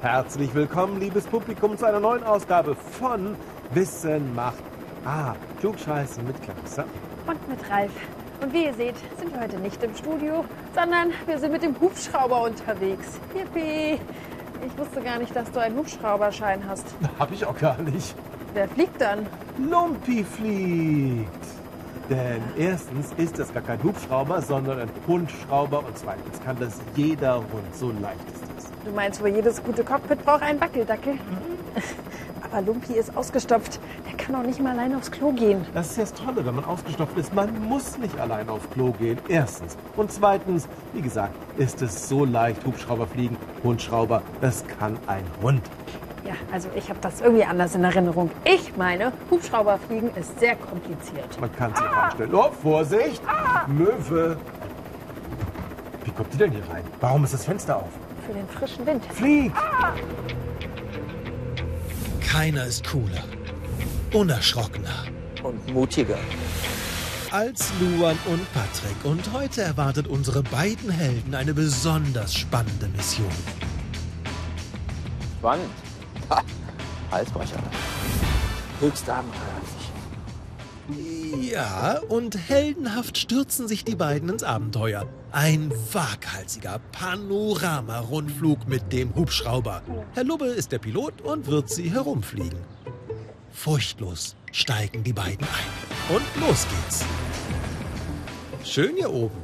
Herzlich 0.00 0.54
willkommen, 0.54 0.98
liebes 0.98 1.26
Publikum, 1.26 1.76
zu 1.76 1.84
einer 1.84 2.00
neuen 2.00 2.22
Ausgabe 2.22 2.74
von 2.74 3.36
Wissen 3.74 4.34
macht 4.34 4.71
Ah, 5.04 5.34
Klugscheißen 5.58 6.24
mit 6.24 6.40
Clarissa. 6.42 6.84
Und 7.26 7.48
mit 7.48 7.58
Ralf. 7.68 7.90
Und 8.40 8.52
wie 8.52 8.64
ihr 8.66 8.74
seht, 8.74 8.94
sind 9.18 9.32
wir 9.32 9.40
heute 9.40 9.58
nicht 9.58 9.82
im 9.82 9.94
Studio, 9.96 10.44
sondern 10.74 11.10
wir 11.26 11.38
sind 11.38 11.52
mit 11.52 11.62
dem 11.62 11.78
Hubschrauber 11.80 12.42
unterwegs. 12.42 13.20
Yippie! 13.34 14.00
Ich 14.64 14.78
wusste 14.78 15.00
gar 15.00 15.18
nicht, 15.18 15.34
dass 15.34 15.50
du 15.50 15.60
einen 15.60 15.76
Hubschrauberschein 15.76 16.62
hast. 16.68 16.86
Hab 17.18 17.32
ich 17.32 17.44
auch 17.44 17.58
gar 17.58 17.78
nicht. 17.78 18.14
Wer 18.54 18.68
fliegt 18.68 19.00
dann? 19.00 19.26
Lumpi 19.58 20.24
fliegt. 20.24 21.28
Denn 22.08 22.42
erstens 22.56 23.12
ist 23.16 23.38
das 23.38 23.52
gar 23.52 23.62
kein 23.62 23.82
Hubschrauber, 23.82 24.40
sondern 24.42 24.80
ein 24.80 24.90
Hundschrauber 25.06 25.78
und 25.80 25.98
zweitens 25.98 26.40
kann 26.44 26.56
das 26.60 26.80
jeder 26.94 27.36
Hund. 27.36 27.74
So 27.74 27.90
leicht 27.90 28.20
ist 28.32 28.42
das. 28.56 28.70
Du 28.84 28.92
meinst 28.92 29.20
wohl, 29.20 29.28
jedes 29.30 29.62
gute 29.62 29.82
Cockpit 29.82 30.24
braucht 30.24 30.42
einen 30.42 30.60
Wackeldackel? 30.60 31.14
Aber 32.42 32.60
Lumpi 32.60 32.94
ist 32.94 33.16
ausgestopft. 33.16 33.80
Kann 34.24 34.36
auch 34.36 34.44
nicht 34.44 34.60
mal 34.60 34.70
allein 34.70 34.94
aufs 34.94 35.10
Klo 35.10 35.32
gehen. 35.32 35.66
Das 35.74 35.90
ist 35.90 35.96
ja 35.96 36.04
das 36.04 36.14
Tolle, 36.14 36.46
wenn 36.46 36.54
man 36.54 36.64
ausgestopft 36.64 37.18
ist. 37.18 37.34
Man 37.34 37.68
muss 37.68 37.98
nicht 37.98 38.16
allein 38.20 38.48
auf 38.48 38.70
Klo 38.70 38.92
gehen. 38.92 39.18
Erstens. 39.28 39.76
Und 39.96 40.12
zweitens, 40.12 40.68
wie 40.92 41.02
gesagt, 41.02 41.34
ist 41.58 41.82
es 41.82 42.08
so 42.08 42.24
leicht, 42.24 42.64
Hubschrauber 42.64 43.08
fliegen, 43.08 43.36
Hundschrauber. 43.64 44.22
Das 44.40 44.64
kann 44.78 44.96
ein 45.08 45.24
Hund. 45.42 45.62
Ja, 46.24 46.34
also 46.52 46.68
ich 46.76 46.88
habe 46.88 47.00
das 47.00 47.20
irgendwie 47.20 47.44
anders 47.44 47.74
in 47.74 47.82
Erinnerung. 47.82 48.30
Ich 48.44 48.76
meine, 48.76 49.12
Hubschrauberfliegen 49.28 50.14
ist 50.14 50.38
sehr 50.38 50.54
kompliziert. 50.54 51.40
Man 51.40 51.52
kann 51.56 51.74
sich 51.74 51.84
ah. 51.84 52.04
anstellen. 52.04 52.32
Oh, 52.32 52.50
Vorsicht! 52.62 53.20
Ah. 53.26 53.66
Möwe! 53.66 54.36
Wie 56.04 56.10
kommt 56.12 56.32
die 56.32 56.38
denn 56.38 56.52
hier 56.52 56.62
rein? 56.72 56.84
Warum 57.00 57.24
ist 57.24 57.34
das 57.34 57.44
Fenster 57.44 57.76
auf? 57.76 57.88
Für 58.24 58.34
den 58.34 58.48
frischen 58.48 58.86
Wind. 58.86 59.04
Flieg! 59.06 59.52
Ah. 59.56 59.94
Keiner 62.20 62.64
ist 62.66 62.88
cooler, 62.88 63.24
unerschrockener 64.12 65.06
und 65.42 65.72
mutiger 65.72 66.18
als 67.30 67.72
Luan 67.80 68.18
und 68.26 68.52
Patrick. 68.52 69.04
Und 69.04 69.32
heute 69.32 69.62
erwartet 69.62 70.06
unsere 70.06 70.42
beiden 70.42 70.90
Helden 70.90 71.34
eine 71.34 71.54
besonders 71.54 72.34
spannende 72.34 72.88
Mission. 72.88 73.30
Spannend. 75.38 75.70
Ha, 76.28 76.42
Halsbrecher. 77.10 77.62
Höchst 78.80 79.08
abenteuerlich. 79.08 79.72
Ja, 81.50 82.00
und 82.08 82.36
heldenhaft 82.36 83.16
stürzen 83.16 83.66
sich 83.66 83.84
die 83.84 83.94
beiden 83.94 84.28
ins 84.28 84.42
Abenteuer. 84.42 85.06
Ein 85.30 85.72
waghalsiger 85.92 86.80
Panorama-Rundflug 86.92 88.68
mit 88.68 88.92
dem 88.92 89.14
Hubschrauber. 89.14 89.82
Herr 90.12 90.24
Lubbe 90.24 90.46
ist 90.46 90.70
der 90.72 90.80
Pilot 90.80 91.22
und 91.22 91.46
wird 91.46 91.70
sie 91.70 91.90
herumfliegen. 91.90 92.58
Furchtlos 93.52 94.34
steigen 94.50 95.04
die 95.04 95.12
beiden 95.12 95.46
ein. 95.46 96.16
Und 96.16 96.24
los 96.40 96.66
geht's. 96.68 97.04
Schön 98.64 98.96
hier 98.96 99.12
oben. 99.12 99.38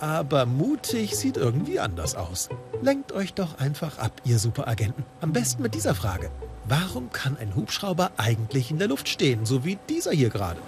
Aber 0.00 0.46
mutig 0.46 1.16
sieht 1.16 1.36
irgendwie 1.36 1.80
anders 1.80 2.14
aus. 2.14 2.48
Lenkt 2.82 3.12
euch 3.12 3.34
doch 3.34 3.58
einfach 3.58 3.98
ab, 3.98 4.20
ihr 4.24 4.38
Superagenten. 4.38 5.04
Am 5.20 5.32
besten 5.32 5.62
mit 5.62 5.74
dieser 5.74 5.94
Frage. 5.94 6.30
Warum 6.66 7.10
kann 7.10 7.36
ein 7.38 7.54
Hubschrauber 7.54 8.12
eigentlich 8.16 8.70
in 8.70 8.78
der 8.78 8.88
Luft 8.88 9.08
stehen, 9.08 9.44
so 9.44 9.64
wie 9.64 9.78
dieser 9.88 10.12
hier 10.12 10.30
gerade? 10.30 10.60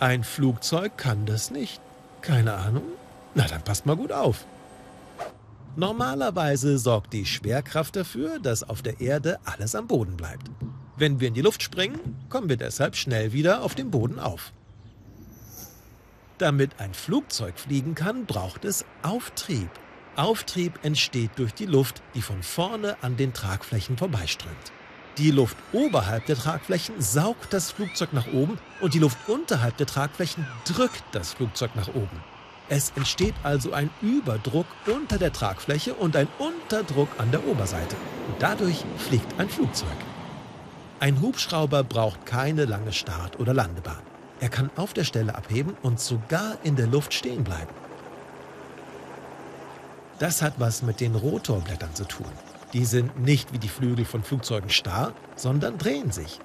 Ein 0.00 0.24
Flugzeug 0.24 0.96
kann 0.96 1.26
das 1.26 1.50
nicht. 1.50 1.80
Keine 2.20 2.54
Ahnung? 2.54 2.84
Na, 3.34 3.46
dann 3.46 3.62
passt 3.62 3.86
mal 3.86 3.96
gut 3.96 4.12
auf. 4.12 4.44
Normalerweise 5.76 6.78
sorgt 6.78 7.12
die 7.12 7.26
Schwerkraft 7.26 7.96
dafür, 7.96 8.38
dass 8.38 8.62
auf 8.62 8.80
der 8.82 9.00
Erde 9.00 9.40
alles 9.44 9.74
am 9.74 9.88
Boden 9.88 10.16
bleibt. 10.16 10.48
Wenn 10.96 11.18
wir 11.18 11.28
in 11.28 11.34
die 11.34 11.42
Luft 11.42 11.64
springen, 11.64 12.16
kommen 12.28 12.48
wir 12.48 12.56
deshalb 12.56 12.94
schnell 12.94 13.32
wieder 13.32 13.62
auf 13.62 13.74
dem 13.74 13.90
Boden 13.90 14.20
auf. 14.20 14.52
Damit 16.38 16.78
ein 16.78 16.94
Flugzeug 16.94 17.58
fliegen 17.58 17.96
kann, 17.96 18.24
braucht 18.24 18.64
es 18.64 18.84
Auftrieb. 19.02 19.68
Auftrieb 20.14 20.78
entsteht 20.84 21.32
durch 21.36 21.54
die 21.54 21.66
Luft, 21.66 22.02
die 22.14 22.22
von 22.22 22.44
vorne 22.44 22.96
an 23.02 23.16
den 23.16 23.32
Tragflächen 23.32 23.98
vorbeiströmt. 23.98 24.72
Die 25.18 25.32
Luft 25.32 25.56
oberhalb 25.72 26.26
der 26.26 26.36
Tragflächen 26.36 27.00
saugt 27.00 27.52
das 27.52 27.72
Flugzeug 27.72 28.12
nach 28.12 28.32
oben 28.32 28.58
und 28.80 28.94
die 28.94 29.00
Luft 29.00 29.18
unterhalb 29.28 29.76
der 29.76 29.86
Tragflächen 29.86 30.46
drückt 30.64 31.02
das 31.10 31.34
Flugzeug 31.34 31.74
nach 31.74 31.88
oben. 31.88 32.33
Es 32.68 32.92
entsteht 32.96 33.34
also 33.42 33.72
ein 33.72 33.90
Überdruck 34.00 34.66
unter 34.86 35.18
der 35.18 35.32
Tragfläche 35.32 35.94
und 35.94 36.16
ein 36.16 36.28
Unterdruck 36.38 37.08
an 37.18 37.30
der 37.30 37.46
Oberseite. 37.46 37.96
Dadurch 38.38 38.84
fliegt 38.96 39.38
ein 39.38 39.50
Flugzeug. 39.50 39.88
Ein 40.98 41.20
Hubschrauber 41.20 41.84
braucht 41.84 42.24
keine 42.24 42.64
lange 42.64 42.92
Start- 42.92 43.38
oder 43.38 43.52
Landebahn. 43.52 44.02
Er 44.40 44.48
kann 44.48 44.70
auf 44.76 44.94
der 44.94 45.04
Stelle 45.04 45.34
abheben 45.34 45.76
und 45.82 46.00
sogar 46.00 46.56
in 46.62 46.76
der 46.76 46.86
Luft 46.86 47.12
stehen 47.12 47.44
bleiben. 47.44 47.72
Das 50.18 50.40
hat 50.40 50.54
was 50.58 50.82
mit 50.82 51.00
den 51.00 51.14
Rotorblättern 51.14 51.94
zu 51.94 52.04
tun. 52.04 52.32
Die 52.72 52.84
sind 52.86 53.18
nicht 53.20 53.52
wie 53.52 53.58
die 53.58 53.68
Flügel 53.68 54.04
von 54.04 54.22
Flugzeugen 54.22 54.70
starr, 54.70 55.12
sondern 55.36 55.76
drehen 55.76 56.10
sich. 56.10 56.40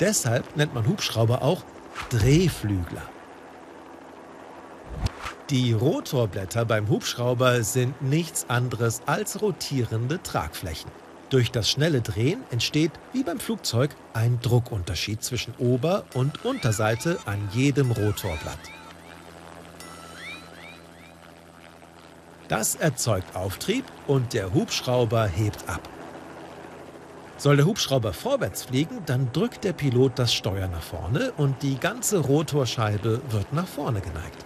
Deshalb 0.00 0.56
nennt 0.56 0.74
man 0.74 0.86
Hubschrauber 0.86 1.42
auch 1.42 1.62
Drehflügler. 2.08 3.02
Die 5.50 5.72
Rotorblätter 5.72 6.64
beim 6.64 6.88
Hubschrauber 6.88 7.64
sind 7.64 8.00
nichts 8.02 8.48
anderes 8.48 9.02
als 9.06 9.42
rotierende 9.42 10.22
Tragflächen. 10.22 10.88
Durch 11.28 11.50
das 11.50 11.68
schnelle 11.68 12.02
Drehen 12.02 12.44
entsteht, 12.52 12.92
wie 13.12 13.24
beim 13.24 13.40
Flugzeug, 13.40 13.90
ein 14.12 14.38
Druckunterschied 14.42 15.24
zwischen 15.24 15.52
Ober- 15.58 16.04
und 16.14 16.44
Unterseite 16.44 17.18
an 17.24 17.48
jedem 17.52 17.90
Rotorblatt. 17.90 18.60
Das 22.46 22.76
erzeugt 22.76 23.34
Auftrieb 23.34 23.84
und 24.06 24.32
der 24.34 24.54
Hubschrauber 24.54 25.26
hebt 25.26 25.68
ab. 25.68 25.88
Soll 27.38 27.56
der 27.56 27.66
Hubschrauber 27.66 28.12
vorwärts 28.12 28.62
fliegen, 28.62 29.00
dann 29.04 29.32
drückt 29.32 29.64
der 29.64 29.72
Pilot 29.72 30.12
das 30.14 30.32
Steuer 30.32 30.68
nach 30.68 30.82
vorne 30.82 31.32
und 31.36 31.60
die 31.64 31.76
ganze 31.76 32.18
Rotorscheibe 32.18 33.20
wird 33.30 33.52
nach 33.52 33.66
vorne 33.66 34.00
geneigt. 34.00 34.44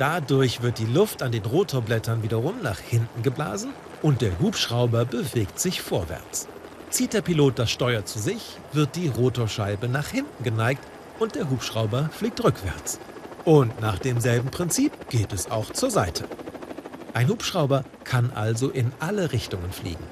Dadurch 0.00 0.62
wird 0.62 0.78
die 0.78 0.86
Luft 0.86 1.22
an 1.22 1.30
den 1.30 1.44
Rotorblättern 1.44 2.22
wiederum 2.22 2.62
nach 2.62 2.78
hinten 2.78 3.22
geblasen 3.22 3.74
und 4.00 4.22
der 4.22 4.40
Hubschrauber 4.40 5.04
bewegt 5.04 5.60
sich 5.60 5.82
vorwärts. 5.82 6.48
Zieht 6.88 7.12
der 7.12 7.20
Pilot 7.20 7.58
das 7.58 7.70
Steuer 7.70 8.06
zu 8.06 8.18
sich, 8.18 8.56
wird 8.72 8.96
die 8.96 9.08
Rotorscheibe 9.08 9.88
nach 9.88 10.08
hinten 10.08 10.42
geneigt 10.42 10.82
und 11.18 11.34
der 11.34 11.50
Hubschrauber 11.50 12.08
fliegt 12.14 12.42
rückwärts. 12.42 12.98
Und 13.44 13.78
nach 13.82 13.98
demselben 13.98 14.50
Prinzip 14.50 15.10
geht 15.10 15.34
es 15.34 15.50
auch 15.50 15.70
zur 15.70 15.90
Seite. 15.90 16.24
Ein 17.12 17.28
Hubschrauber 17.28 17.84
kann 18.04 18.32
also 18.34 18.70
in 18.70 18.92
alle 19.00 19.32
Richtungen 19.32 19.70
fliegen. 19.70 20.04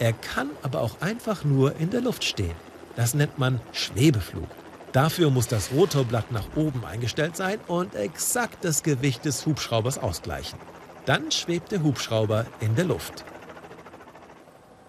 Er 0.00 0.12
kann 0.12 0.50
aber 0.62 0.82
auch 0.82 1.00
einfach 1.00 1.44
nur 1.44 1.76
in 1.76 1.88
der 1.88 2.02
Luft 2.02 2.24
stehen. 2.24 2.56
Das 2.94 3.14
nennt 3.14 3.38
man 3.38 3.58
Schwebeflug. 3.72 4.50
Dafür 4.96 5.28
muss 5.28 5.46
das 5.46 5.72
Rotorblatt 5.72 6.32
nach 6.32 6.56
oben 6.56 6.82
eingestellt 6.86 7.36
sein 7.36 7.58
und 7.68 7.94
exakt 7.94 8.64
das 8.64 8.82
Gewicht 8.82 9.26
des 9.26 9.44
Hubschraubers 9.44 9.98
ausgleichen. 9.98 10.58
Dann 11.04 11.30
schwebt 11.30 11.70
der 11.70 11.82
Hubschrauber 11.82 12.46
in 12.60 12.74
der 12.76 12.86
Luft. 12.86 13.22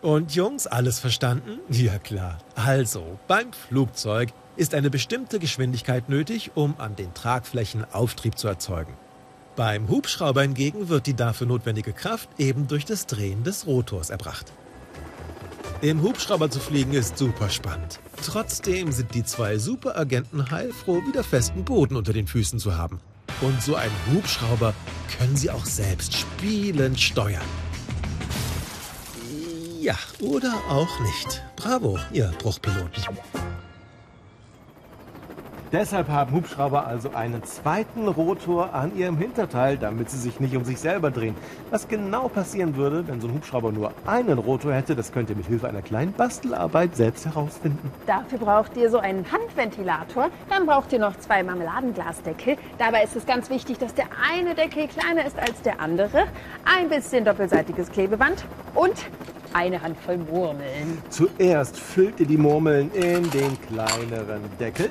Und 0.01 0.33
Jungs, 0.33 0.65
alles 0.65 0.99
verstanden? 0.99 1.59
Ja 1.69 1.99
klar. 1.99 2.37
Also, 2.55 3.19
beim 3.27 3.51
Flugzeug 3.51 4.29
ist 4.55 4.73
eine 4.75 4.89
bestimmte 4.89 5.39
Geschwindigkeit 5.39 6.07
nötig, 6.07 6.51
um 6.55 6.75
an 6.77 6.95
den 6.95 7.13
Tragflächen 7.13 7.83
Auftrieb 7.91 8.37
zu 8.37 8.47
erzeugen. 8.47 8.93
Beim 9.57 9.89
Hubschrauber 9.89 10.43
hingegen 10.43 10.87
wird 10.87 11.07
die 11.07 11.15
dafür 11.15 11.47
notwendige 11.47 11.91
Kraft 11.91 12.29
eben 12.37 12.69
durch 12.69 12.85
das 12.85 13.07
Drehen 13.07 13.43
des 13.43 13.67
Rotors 13.67 14.09
erbracht. 14.09 14.53
Im 15.81 16.01
Hubschrauber 16.01 16.49
zu 16.49 16.59
fliegen 16.59 16.93
ist 16.93 17.19
super 17.19 17.49
spannend. 17.49 17.99
Trotzdem 18.25 18.91
sind 18.91 19.13
die 19.13 19.23
zwei 19.23 19.59
Superagenten 19.59 20.49
heilfroh, 20.49 21.03
wieder 21.05 21.23
festen 21.23 21.63
Boden 21.63 21.95
unter 21.95 22.13
den 22.13 22.25
Füßen 22.25 22.57
zu 22.57 22.75
haben. 22.75 22.99
Und 23.41 23.61
so 23.61 23.75
einen 23.75 23.93
Hubschrauber 24.11 24.73
können 25.17 25.35
sie 25.35 25.51
auch 25.51 25.65
selbst 25.65 26.15
spielend 26.15 26.99
steuern. 26.99 27.45
Ja, 29.79 29.95
oder 30.19 30.55
auch 30.67 30.99
nicht. 31.01 31.43
Bravo, 31.55 31.99
ihr 32.11 32.33
Bruchpiloten. 32.39 33.03
Deshalb 35.73 36.07
haben 36.07 36.31
Hubschrauber 36.31 36.87
also 36.87 37.09
einen 37.13 37.43
zweiten 37.43 38.07
Rotor 38.07 38.73
an 38.73 38.95
ihrem 38.95 39.17
Hinterteil, 39.17 39.77
damit 39.77 40.09
sie 40.09 40.17
sich 40.17 40.39
nicht 40.39 40.55
um 40.55 40.63
sich 40.63 40.79
selber 40.79 41.11
drehen. 41.11 41.35
Was 41.71 41.89
genau 41.89 42.29
passieren 42.29 42.77
würde, 42.77 43.05
wenn 43.07 43.19
so 43.19 43.27
ein 43.27 43.33
Hubschrauber 43.33 43.73
nur 43.73 43.91
einen 44.05 44.37
Rotor 44.37 44.73
hätte, 44.73 44.95
das 44.95 45.11
könnt 45.11 45.29
ihr 45.29 45.35
mit 45.35 45.45
Hilfe 45.45 45.67
einer 45.67 45.81
kleinen 45.81 46.13
Bastelarbeit 46.13 46.95
selbst 46.95 47.25
herausfinden. 47.25 47.91
Dafür 48.05 48.39
braucht 48.39 48.77
ihr 48.77 48.89
so 48.89 48.99
einen 48.99 49.25
Handventilator. 49.29 50.29
Dann 50.49 50.65
braucht 50.65 50.93
ihr 50.93 50.99
noch 50.99 51.17
zwei 51.17 51.43
Marmeladenglasdeckel. 51.43 52.55
Dabei 52.77 53.03
ist 53.03 53.17
es 53.17 53.25
ganz 53.25 53.49
wichtig, 53.49 53.77
dass 53.77 53.93
der 53.93 54.05
eine 54.31 54.55
Deckel 54.55 54.87
kleiner 54.87 55.25
ist 55.25 55.37
als 55.37 55.61
der 55.63 55.81
andere. 55.81 56.27
Ein 56.63 56.87
bisschen 56.87 57.25
doppelseitiges 57.25 57.91
Klebeband 57.91 58.45
und 58.73 58.95
eine 59.51 59.81
Handvoll 59.81 60.17
Murmeln. 60.17 61.01
Zuerst 61.09 61.77
füllt 61.77 62.21
ihr 62.21 62.25
die 62.25 62.37
Murmeln 62.37 62.89
in 62.93 63.29
den 63.31 63.57
kleineren 63.67 64.41
Deckel 64.59 64.89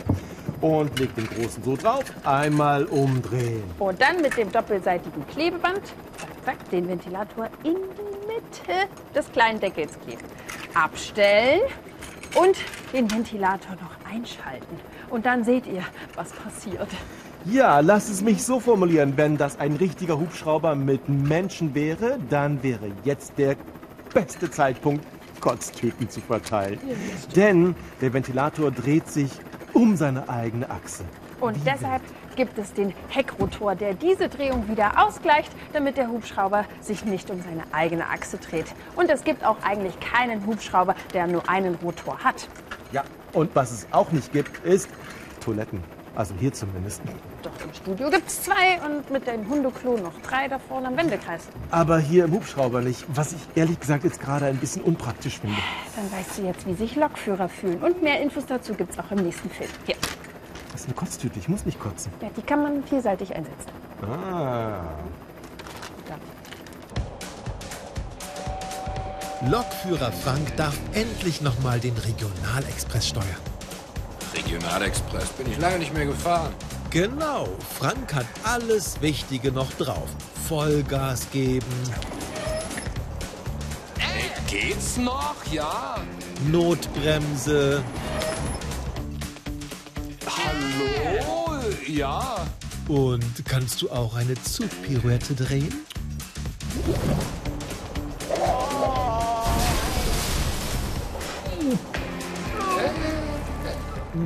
und 0.61 0.99
legt 0.99 1.17
den 1.17 1.29
großen 1.29 1.63
so 1.63 1.77
drauf. 1.77 2.05
Einmal 2.25 2.85
umdrehen. 2.85 3.65
Und 3.79 4.01
dann 4.01 4.21
mit 4.23 4.37
dem 4.37 4.51
doppelseitigen 4.51 5.27
Klebeband 5.29 5.83
zack, 6.17 6.29
zack, 6.45 6.71
den 6.71 6.89
Ventilator 6.89 7.49
in 7.63 7.75
die 7.75 8.27
Mitte 8.27 8.89
des 9.15 9.31
kleinen 9.33 9.61
Deckels 9.61 9.99
kleben. 10.05 10.23
Abstellen 10.75 11.63
und 12.35 12.57
den 12.93 13.11
Ventilator 13.11 13.77
noch 13.77 14.13
einschalten. 14.13 14.79
Und 15.11 15.27
dann 15.27 15.45
seht 15.45 15.67
ihr, 15.67 15.83
was 16.15 16.33
passiert. 16.33 16.89
Ja, 17.45 17.81
lass 17.81 18.09
es 18.09 18.23
mich 18.23 18.43
so 18.43 18.59
formulieren. 18.59 19.13
Wenn 19.17 19.37
das 19.37 19.61
ein 19.61 19.77
richtiger 19.77 20.19
Hubschrauber 20.19 20.75
mit 20.75 21.09
Menschen 21.09 21.75
wäre, 21.75 22.19
dann 22.29 22.63
wäre 22.63 22.91
jetzt 23.05 23.35
der 23.39 23.57
beste 24.13 24.51
Zeitpunkt, 24.51 25.05
Kotztüten 25.41 26.11
zu 26.11 26.21
verteilen. 26.21 26.81
Denn 27.37 27.77
der 28.01 28.13
Ventilator 28.13 28.73
dreht 28.73 29.09
sich 29.09 29.31
um 29.77 29.95
seine 29.95 30.29
eigene 30.29 30.71
Achse. 30.71 31.05
Und 31.39 31.59
deshalb 31.67 32.01
gibt 32.35 32.57
es 32.57 32.73
den 32.73 32.95
Heckrotor, 33.09 33.75
der 33.75 33.93
diese 33.93 34.31
Drehung 34.31 34.69
wieder 34.69 35.07
ausgleicht, 35.07 35.53
damit 35.75 35.99
der 35.99 36.09
Hubschrauber 36.09 36.65
sich 36.81 37.05
nicht 37.05 37.31
um 37.31 37.43
seine 37.43 37.63
eigene 37.73 38.09
Achse 38.09 38.39
dreht. 38.39 38.67
Und 38.95 39.11
es 39.11 39.23
gibt 39.23 39.45
auch 39.45 39.59
eigentlich 39.63 40.01
keinen 40.01 40.47
Hubschrauber, 40.47 40.95
der 41.13 41.27
nur 41.27 41.47
einen 41.49 41.75
Rotor 41.75 42.19
hat. 42.25 42.49
Ja, 42.91 43.05
und 43.35 43.55
was 43.55 43.71
es 43.71 43.87
auch 43.91 44.13
nicht 44.13 44.33
gibt, 44.33 44.65
ist 44.65 44.89
Toiletten. 45.45 45.96
Also 46.17 46.35
hier 46.41 46.53
zumindest. 46.53 47.03
Doch 47.43 47.53
im 47.63 47.75
Studio 47.75 48.11
gibt 48.11 48.27
es 48.27 48.43
zwei 48.43 48.81
und 48.87 49.11
mit 49.11 49.27
dem 49.27 49.47
Hundeklo 49.49 49.99
noch 49.99 50.15
drei 50.23 50.49
da 50.49 50.59
vorne 50.59 50.89
am 50.89 50.97
Wendekreis. 50.97 51.43
Aber 51.71 51.99
hier 51.99 52.25
im 52.25 52.33
Hubschrauber 52.33 52.81
nicht, 52.81 53.05
was 53.09 53.33
ich 53.33 53.41
ehrlich 53.55 53.79
gesagt 53.79 54.03
jetzt 54.05 54.21
gerade 54.21 54.47
ein 54.47 54.57
bisschen 54.57 54.83
unpraktisch 54.83 55.39
finde. 55.39 55.59
Dann 55.95 56.11
weißt 56.11 56.39
du 56.39 56.43
jetzt, 56.47 56.67
wie 56.67 56.75
sich 56.75 56.97
Lokführer 56.97 57.51
fühlen. 57.51 57.83
Und 57.83 58.03
mehr 58.03 58.23
Infos 58.23 58.47
dazu 58.47 58.73
gibt 58.73 58.93
es 58.93 58.99
auch 58.99 59.11
im 59.11 59.19
nächsten 59.19 59.51
Film. 59.51 59.69
Hier. 59.85 59.97
Das 60.73 60.81
ist 60.81 60.87
eine 60.87 60.95
Kotztüte, 60.95 61.39
ich 61.39 61.49
muss 61.49 61.67
nicht 61.67 61.79
kotzen. 61.79 62.11
Ja, 62.23 62.29
die 62.35 62.43
kann 62.43 62.63
man 62.63 62.83
vielseitig 62.85 63.35
einsetzen. 63.35 63.71
Ah. 64.03 64.81
Lokführer 69.51 70.13
Frank 70.13 70.57
darf 70.57 70.77
endlich 70.95 71.43
nochmal 71.43 71.79
den 71.79 71.97
Regionalexpress 71.97 73.09
steuern. 73.09 73.46
Regionalexpress 74.47 75.31
bin 75.31 75.51
ich 75.51 75.59
lange 75.59 75.81
nicht 75.81 75.93
mehr 75.93 76.07
gefahren. 76.07 76.55
Genau, 76.91 77.49
Frank 77.79 78.15
hat 78.15 78.27
alles 78.45 79.01
Wichtige 79.03 79.51
noch 79.51 79.73
drauf. 79.73 80.09
Vollgas 80.49 81.27
geben, 81.33 81.67
Geht's 84.49 84.97
noch? 84.97 85.35
Ja. 85.51 85.97
Notbremse, 86.51 87.83
Hallo? 90.25 91.61
Ja. 91.89 92.47
und 92.87 93.45
kannst 93.45 93.83
du 93.83 93.91
auch 93.91 94.15
eine 94.15 94.35
Zugpirouette 94.35 95.35
drehen? 95.35 95.75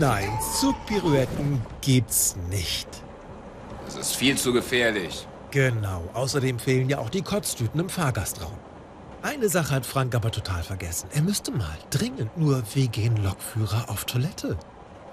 Nein, 0.00 0.31
Zugpirouetten 0.58 1.61
gibt's 1.82 2.35
nicht. 2.49 2.88
Das 3.85 3.97
ist 3.97 4.17
viel 4.17 4.38
zu 4.38 4.50
gefährlich. 4.50 5.29
Genau, 5.50 6.08
außerdem 6.14 6.58
fehlen 6.58 6.88
ja 6.88 6.97
auch 7.00 7.11
die 7.11 7.20
Kotztüten 7.20 7.79
im 7.79 7.91
Fahrgastraum. 7.91 8.56
Eine 9.20 9.50
Sache 9.50 9.75
hat 9.75 9.85
Frank 9.85 10.14
aber 10.14 10.31
total 10.31 10.62
vergessen. 10.62 11.11
Er 11.12 11.20
müsste 11.20 11.50
mal 11.50 11.76
dringend 11.91 12.35
nur 12.38 12.62
wie 12.73 12.88
gehen 12.88 13.23
Lokführer 13.23 13.91
auf 13.91 14.06
Toilette. 14.06 14.56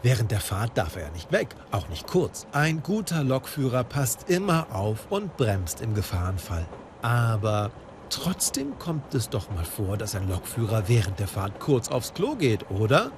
Während 0.04 0.32
der 0.32 0.40
Fahrt 0.40 0.78
darf 0.78 0.96
er 0.96 1.02
ja 1.02 1.10
nicht 1.10 1.34
weg, 1.34 1.50
auch 1.72 1.90
nicht 1.90 2.08
kurz. 2.08 2.48
Ein 2.54 2.82
guter 2.82 3.26
Lokführer 3.26 3.84
passt 3.84 4.30
immer 4.30 4.68
auf 4.74 5.08
und 5.10 5.36
bremst 5.36 5.82
im 5.82 5.96
Gefahrenfall. 5.96 6.66
Aber 7.02 7.72
trotzdem 8.10 8.80
kommt 8.80 9.14
es 9.14 9.28
doch 9.28 9.50
mal 9.50 9.66
vor, 9.66 9.98
dass 9.98 10.16
ein 10.16 10.30
Lokführer 10.30 10.88
während 10.88 11.20
der 11.20 11.28
Fahrt 11.28 11.60
kurz 11.60 11.90
aufs 11.90 12.14
Klo 12.14 12.36
geht, 12.36 12.72
oder? 12.72 13.12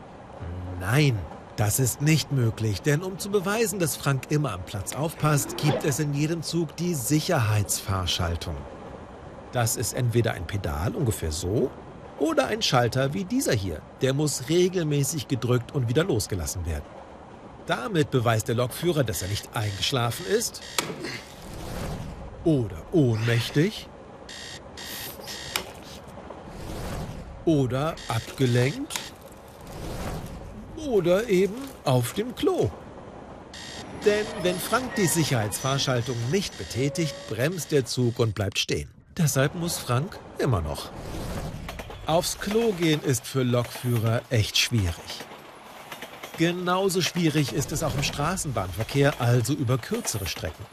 Nein, 0.80 1.19
das 1.60 1.78
ist 1.78 2.02
nicht 2.02 2.32
möglich, 2.32 2.82
denn 2.82 3.04
um 3.04 3.20
zu 3.20 3.30
beweisen, 3.30 3.80
dass 3.80 3.98
Frank 3.98 4.28
immer 4.32 4.54
am 4.54 4.64
Platz 4.64 4.96
aufpasst, 4.96 5.58
gibt 5.58 5.84
es 5.84 6.00
in 6.00 6.14
jedem 6.14 6.42
Zug 6.42 6.74
die 6.78 6.94
Sicherheitsfahrschaltung. 6.94 8.56
Das 9.52 9.76
ist 9.76 9.92
entweder 9.92 10.32
ein 10.36 10.48
Pedal, 10.48 10.96
ungefähr 10.96 11.34
so, 11.34 11.70
oder 12.18 12.48
ein 12.48 12.62
Schalter 12.62 13.14
wie 13.14 13.26
dieser 13.26 13.52
hier. 13.52 13.82
Der 14.00 14.14
muss 14.14 14.48
regelmäßig 14.48 15.28
gedrückt 15.28 15.74
und 15.74 15.90
wieder 15.90 16.06
losgelassen 16.06 16.66
werden. 16.66 16.86
Damit 17.68 18.10
beweist 18.10 18.48
der 18.48 18.56
Lokführer, 18.56 19.04
dass 19.04 19.22
er 19.22 19.28
nicht 19.28 19.50
eingeschlafen 19.54 20.26
ist 20.28 20.62
oder 22.46 22.78
ohnmächtig 22.94 23.90
oder 27.44 27.98
abgelenkt 28.08 29.09
oder 30.90 31.30
eben 31.30 31.56
auf 31.86 32.14
dem 32.14 32.36
Klo. 32.36 32.70
Denn 34.06 34.26
wenn 34.44 34.58
Frank 34.58 34.96
die 34.96 35.08
Sicherheitsfahrschaltung 35.08 36.16
nicht 36.32 36.58
betätigt, 36.58 37.14
bremst 37.30 37.72
der 37.72 37.86
Zug 37.86 38.20
und 38.20 38.34
bleibt 38.34 38.60
stehen. 38.60 38.90
Deshalb 39.18 39.56
muss 39.56 39.78
Frank 39.78 40.18
immer 40.38 40.62
noch. 40.62 40.92
Aufs 42.06 42.40
Klo 42.40 42.72
gehen 42.72 43.02
ist 43.04 43.26
für 43.28 43.44
Lokführer 43.44 44.22
echt 44.30 44.58
schwierig. 44.58 44.96
Genauso 46.38 47.02
schwierig 47.02 47.54
ist 47.54 47.74
es 47.74 47.84
auch 47.84 47.94
im 47.96 48.04
Straßenbahnverkehr, 48.04 49.14
also 49.19 49.54
über 49.54 49.78
kürzere 49.78 50.26
Strecken. 50.26 50.66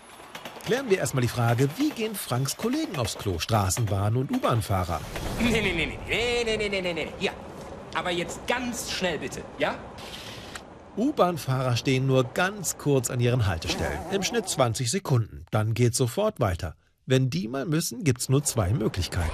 Klären 0.65 0.89
wir 0.89 0.99
erstmal 0.99 1.23
die 1.23 1.29
Frage, 1.29 1.69
wie 1.77 1.91
gehen 1.91 2.15
Franks 2.15 2.57
Kollegen 2.57 2.97
aufs 2.97 3.19
Klo, 3.19 3.39
Straßenbahn- 3.39 4.17
und 4.17 4.31
U-Bahn-Fahrer? 4.31 5.01
Nee, 5.41 5.51
nee, 5.51 5.61
nee, 5.61 5.73
nee, 5.73 5.99
nee, 6.09 6.45
nee, 6.45 6.57
nee, 6.57 6.69
nee, 6.69 6.81
nee, 6.81 6.93
nee. 6.93 7.09
Ja. 7.21 7.33
Aber 7.97 8.11
jetzt 8.11 8.47
ganz 8.47 8.91
schnell 8.93 9.19
bitte, 9.19 9.41
ja? 9.59 9.75
U-Bahn-Fahrer 10.99 11.77
stehen 11.77 12.07
nur 12.07 12.25
ganz 12.25 12.77
kurz 12.77 13.09
an 13.09 13.21
ihren 13.21 13.47
Haltestellen. 13.47 13.99
Im 14.13 14.23
Schnitt 14.23 14.47
20 14.51 14.91
Sekunden. 14.91 15.47
Dann 15.51 15.73
geht's 15.73 15.97
sofort 15.97 16.39
weiter. 16.39 16.77
Wenn 17.07 17.31
die 17.31 17.49
mal 17.49 17.65
müssen, 17.65 18.05
gibt's 18.05 18.29
nur 18.29 18.45
zwei 18.45 18.75
Möglichkeiten. 18.75 19.31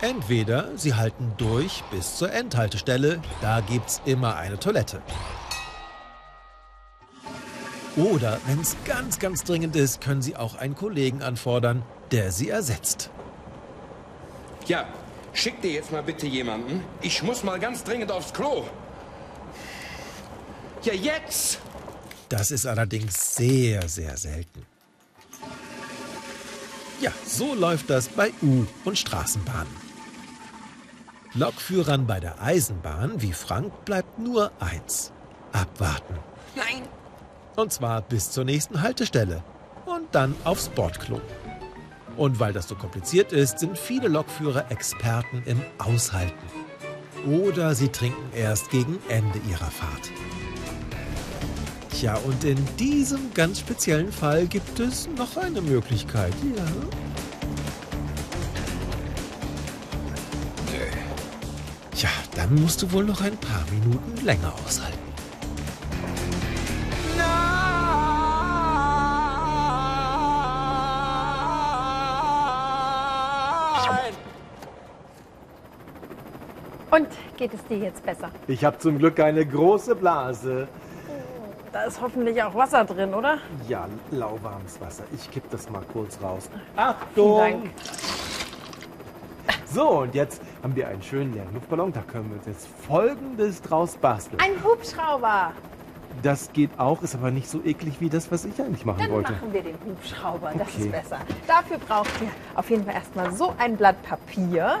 Entweder 0.00 0.78
sie 0.78 0.94
halten 0.94 1.32
durch 1.38 1.82
bis 1.90 2.16
zur 2.16 2.32
Endhaltestelle, 2.32 3.20
da 3.40 3.60
gibt's 3.60 4.00
immer 4.04 4.36
eine 4.36 4.58
Toilette. 4.58 5.02
Oder, 7.96 8.38
wenn's 8.46 8.76
ganz, 8.84 9.18
ganz 9.18 9.42
dringend 9.42 9.74
ist, 9.74 10.00
können 10.00 10.22
sie 10.22 10.36
auch 10.36 10.54
einen 10.54 10.76
Kollegen 10.76 11.20
anfordern, 11.20 11.82
der 12.12 12.30
sie 12.30 12.48
ersetzt. 12.48 13.10
Ja, 14.66 14.86
schick 15.32 15.60
dir 15.62 15.72
jetzt 15.72 15.92
mal 15.92 16.02
bitte 16.02 16.26
jemanden. 16.26 16.84
Ich 17.02 17.22
muss 17.22 17.42
mal 17.42 17.58
ganz 17.58 17.84
dringend 17.84 18.10
aufs 18.10 18.32
Klo. 18.32 18.64
Ja, 20.82 20.94
jetzt! 20.94 21.58
Das 22.28 22.50
ist 22.50 22.66
allerdings 22.66 23.34
sehr, 23.36 23.88
sehr 23.88 24.16
selten. 24.16 24.64
Ja, 27.00 27.12
so 27.26 27.54
läuft 27.54 27.90
das 27.90 28.08
bei 28.08 28.30
U- 28.42 28.66
und 28.84 28.98
Straßenbahnen. 28.98 29.74
Lokführern 31.34 32.06
bei 32.06 32.20
der 32.20 32.42
Eisenbahn 32.42 33.22
wie 33.22 33.32
Frank 33.32 33.84
bleibt 33.84 34.18
nur 34.18 34.50
eins. 34.60 35.12
Abwarten. 35.52 36.14
Nein! 36.56 36.88
Und 37.56 37.72
zwar 37.72 38.02
bis 38.02 38.30
zur 38.30 38.44
nächsten 38.44 38.82
Haltestelle. 38.82 39.42
Und 39.86 40.14
dann 40.14 40.34
aufs 40.44 40.68
Bordklo. 40.68 41.20
Und 42.20 42.38
weil 42.38 42.52
das 42.52 42.68
so 42.68 42.74
kompliziert 42.74 43.32
ist, 43.32 43.60
sind 43.60 43.78
viele 43.78 44.06
Lokführer 44.08 44.70
Experten 44.70 45.42
im 45.46 45.58
Aushalten. 45.78 46.34
Oder 47.26 47.74
sie 47.74 47.88
trinken 47.88 48.30
erst 48.36 48.70
gegen 48.70 48.98
Ende 49.08 49.40
ihrer 49.48 49.70
Fahrt. 49.70 50.10
Tja, 51.98 52.16
und 52.16 52.44
in 52.44 52.58
diesem 52.76 53.32
ganz 53.32 53.60
speziellen 53.60 54.12
Fall 54.12 54.46
gibt 54.46 54.80
es 54.80 55.08
noch 55.16 55.38
eine 55.38 55.62
Möglichkeit. 55.62 56.34
Ja. 56.54 56.64
dann 62.36 62.54
musst 62.54 62.80
du 62.80 62.90
wohl 62.92 63.04
noch 63.04 63.20
ein 63.20 63.36
paar 63.36 63.64
Minuten 63.70 64.24
länger 64.24 64.54
aushalten. 64.64 64.99
Und 76.90 77.08
geht 77.36 77.54
es 77.54 77.64
dir 77.66 77.78
jetzt 77.78 78.04
besser? 78.04 78.30
Ich 78.48 78.64
habe 78.64 78.78
zum 78.78 78.98
Glück 78.98 79.20
eine 79.20 79.46
große 79.46 79.94
Blase. 79.94 80.66
Da 81.72 81.84
ist 81.84 82.00
hoffentlich 82.00 82.42
auch 82.42 82.52
Wasser 82.54 82.84
drin, 82.84 83.14
oder? 83.14 83.38
Ja, 83.68 83.86
lauwarmes 84.10 84.80
Wasser. 84.80 85.04
Ich 85.14 85.30
kipp 85.30 85.44
das 85.50 85.70
mal 85.70 85.82
kurz 85.92 86.18
raus. 86.20 86.50
Vielen 86.52 86.86
Achtung! 86.88 87.38
Dank. 87.38 87.70
So, 89.72 89.88
und 90.00 90.14
jetzt 90.16 90.42
haben 90.64 90.74
wir 90.74 90.88
einen 90.88 91.00
schönen 91.02 91.32
leeren 91.32 91.54
Luftballon. 91.54 91.92
Da 91.92 92.00
können 92.00 92.28
wir 92.30 92.38
uns 92.38 92.46
jetzt 92.46 92.66
Folgendes 92.88 93.62
draus 93.62 93.96
basteln. 93.96 94.40
Ein 94.40 94.62
Hubschrauber. 94.64 95.52
Das 96.24 96.52
geht 96.52 96.70
auch, 96.76 97.02
ist 97.02 97.14
aber 97.14 97.30
nicht 97.30 97.48
so 97.48 97.62
eklig 97.64 97.94
wie 98.00 98.08
das, 98.08 98.32
was 98.32 98.44
ich 98.44 98.60
eigentlich 98.60 98.84
machen 98.84 98.98
Dann 99.02 99.12
wollte. 99.12 99.32
machen 99.32 99.52
wir 99.52 99.62
den 99.62 99.76
Hubschrauber, 99.86 100.50
das 100.58 100.68
Okay. 100.68 100.82
ist 100.86 100.90
besser. 100.92 101.18
Dafür 101.46 101.78
braucht 101.78 102.10
ihr 102.20 102.28
auf 102.56 102.68
jeden 102.68 102.84
Fall 102.84 102.94
erstmal 102.94 103.32
so 103.32 103.54
ein 103.58 103.76
Blatt 103.76 104.02
Papier, 104.02 104.80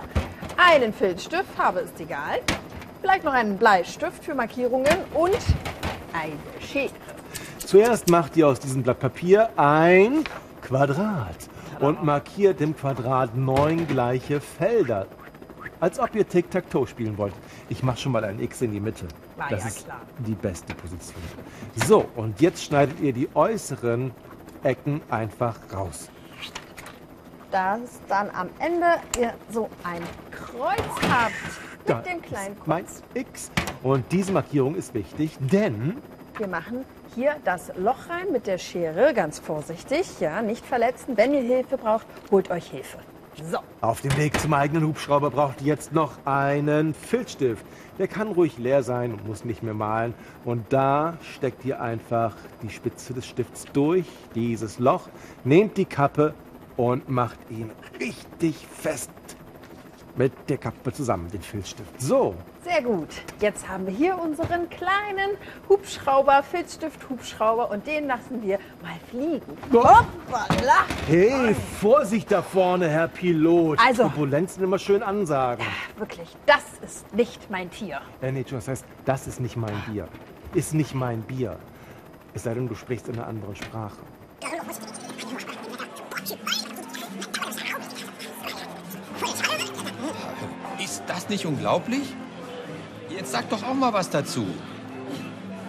einen 0.60 0.92
Filzstift, 0.92 1.50
Farbe 1.56 1.80
ist 1.80 1.98
egal, 2.00 2.40
vielleicht 3.00 3.24
noch 3.24 3.32
einen 3.32 3.56
Bleistift 3.56 4.22
für 4.22 4.34
Markierungen 4.34 4.96
und 5.14 5.38
eine 6.12 6.34
Schere. 6.60 6.92
Zuerst 7.58 8.10
macht 8.10 8.36
ihr 8.36 8.48
aus 8.48 8.60
diesem 8.60 8.82
Blatt 8.82 9.00
Papier 9.00 9.50
ein 9.56 10.24
Quadrat 10.62 11.36
und 11.80 12.04
markiert 12.04 12.60
im 12.60 12.76
Quadrat 12.76 13.36
neun 13.36 13.86
gleiche 13.86 14.40
Felder. 14.40 15.06
Als 15.78 15.98
ob 15.98 16.14
ihr 16.14 16.28
Tic-Tac-Toe 16.28 16.86
spielen 16.86 17.16
wollt. 17.16 17.32
Ich 17.70 17.82
mache 17.82 17.96
schon 17.96 18.12
mal 18.12 18.24
ein 18.24 18.38
X 18.38 18.60
in 18.60 18.72
die 18.72 18.80
Mitte. 18.80 19.06
Das 19.48 19.62
ja 19.62 19.68
ist 19.68 19.84
klar. 19.86 20.00
die 20.18 20.34
beste 20.34 20.74
Position. 20.74 21.22
So, 21.86 22.06
und 22.16 22.38
jetzt 22.42 22.64
schneidet 22.64 23.00
ihr 23.00 23.14
die 23.14 23.28
äußeren 23.34 24.10
Ecken 24.62 25.00
einfach 25.08 25.56
raus. 25.72 26.10
Dass 27.50 28.00
dann 28.08 28.30
am 28.30 28.48
Ende 28.58 28.86
ihr 29.18 29.34
so 29.50 29.68
ein 29.82 30.02
Kreuz 30.30 31.10
habt 31.10 31.34
mit 31.78 31.88
Da 31.88 32.00
dem 32.00 32.22
kleinen 32.22 32.56
ist 32.56 32.66
mein 32.66 32.84
Kreuz. 32.86 33.02
X. 33.14 33.50
Und 33.82 34.04
diese 34.12 34.32
Markierung 34.32 34.76
ist 34.76 34.94
wichtig, 34.94 35.36
denn 35.40 35.96
Wir 36.38 36.46
machen 36.46 36.84
hier 37.14 37.36
das 37.44 37.72
Loch 37.76 38.08
rein 38.08 38.30
mit 38.32 38.46
der 38.46 38.58
Schere, 38.58 39.12
ganz 39.14 39.38
vorsichtig, 39.40 40.20
ja, 40.20 40.42
nicht 40.42 40.64
verletzen. 40.64 41.16
Wenn 41.16 41.34
ihr 41.34 41.42
Hilfe 41.42 41.76
braucht, 41.76 42.06
holt 42.30 42.50
euch 42.50 42.70
Hilfe. 42.70 42.98
So, 43.50 43.58
Auf 43.80 44.00
dem 44.02 44.16
Weg 44.18 44.38
zum 44.38 44.52
eigenen 44.52 44.86
Hubschrauber 44.86 45.30
braucht 45.30 45.60
ihr 45.62 45.68
jetzt 45.68 45.92
noch 45.92 46.12
einen 46.26 46.94
Filzstift. 46.94 47.64
Der 47.98 48.06
kann 48.06 48.28
ruhig 48.28 48.58
leer 48.58 48.82
sein 48.82 49.12
und 49.12 49.26
muss 49.26 49.44
nicht 49.44 49.62
mehr 49.62 49.74
malen. 49.74 50.14
Und 50.44 50.72
da 50.72 51.16
steckt 51.22 51.64
ihr 51.64 51.80
einfach 51.80 52.36
die 52.62 52.70
Spitze 52.70 53.14
des 53.14 53.26
Stifts 53.26 53.64
durch 53.72 54.06
dieses 54.34 54.78
Loch, 54.78 55.08
nehmt 55.44 55.76
die 55.78 55.84
Kappe 55.86 56.34
und 56.80 57.10
macht 57.10 57.38
ihn 57.50 57.70
richtig 58.00 58.66
fest. 58.66 59.10
Mit 60.16 60.32
der 60.48 60.58
Kappe 60.58 60.92
zusammen, 60.92 61.30
den 61.30 61.40
Filzstift. 61.42 62.00
So, 62.00 62.34
Sehr 62.64 62.82
gut. 62.82 63.08
Jetzt 63.40 63.68
haben 63.68 63.86
wir 63.86 63.94
hier 63.94 64.18
unseren 64.18 64.68
kleinen 64.68 65.36
Hubschrauber, 65.68 66.42
Filzstift, 66.42 67.08
Hubschrauber 67.08 67.70
und 67.70 67.86
den 67.86 68.06
lassen 68.06 68.42
wir 68.42 68.58
mal 68.82 68.96
fliegen. 69.08 69.56
Hoppala! 69.72 70.84
hey, 71.06 71.54
Vorsicht 71.80 72.32
da 72.32 72.42
vorne, 72.42 72.88
Herr 72.88 73.08
Pilot. 73.08 73.78
Also. 73.78 74.02
Turbulenzen 74.04 74.64
immer 74.64 74.78
schön 74.78 75.02
ansagen. 75.02 75.64
Wirklich, 75.96 76.28
das 76.46 76.64
ist 76.82 77.14
nicht 77.14 77.50
mein 77.50 77.70
Tier. 77.70 78.00
Äh, 78.20 78.32
nee, 78.32 78.44
das 78.50 78.68
heißt, 78.68 78.84
das 79.04 79.26
ist 79.26 79.38
nicht 79.38 79.56
mein 79.56 79.80
Bier. 79.86 80.08
Ist 80.54 80.74
nicht 80.74 80.94
mein 80.94 81.22
Bier. 81.22 81.56
Es 82.34 82.42
sei 82.42 82.54
denn, 82.54 82.68
du 82.68 82.74
sprichst 82.74 83.08
in 83.08 83.14
einer 83.14 83.28
anderen 83.28 83.54
Sprache. 83.54 83.98
Nicht 91.30 91.46
unglaublich? 91.46 92.02
Jetzt 93.08 93.32
sag 93.32 93.48
doch 93.48 93.62
auch 93.62 93.74
mal 93.74 93.92
was 93.92 94.10
dazu. 94.10 94.46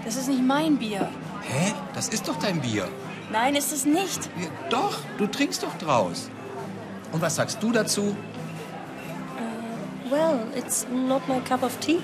Das 0.03 0.15
ist 0.15 0.27
nicht 0.27 0.43
mein 0.45 0.77
Bier. 0.77 1.07
Hä? 1.43 1.73
Das 1.95 2.09
ist 2.09 2.27
doch 2.27 2.37
dein 2.37 2.61
Bier. 2.61 2.87
Nein, 3.31 3.55
ist 3.55 3.71
es 3.71 3.85
nicht. 3.85 4.29
Ja, 4.39 4.49
doch, 4.69 4.97
du 5.17 5.27
trinkst 5.27 5.63
doch 5.63 5.77
draus. 5.77 6.29
Und 7.11 7.21
was 7.21 7.35
sagst 7.35 7.63
du 7.63 7.71
dazu? 7.71 8.15
Well, 10.09 10.39
it's 10.57 10.85
not 10.91 11.27
my 11.29 11.39
cup 11.39 11.63
of 11.63 11.77
tea. 11.77 11.99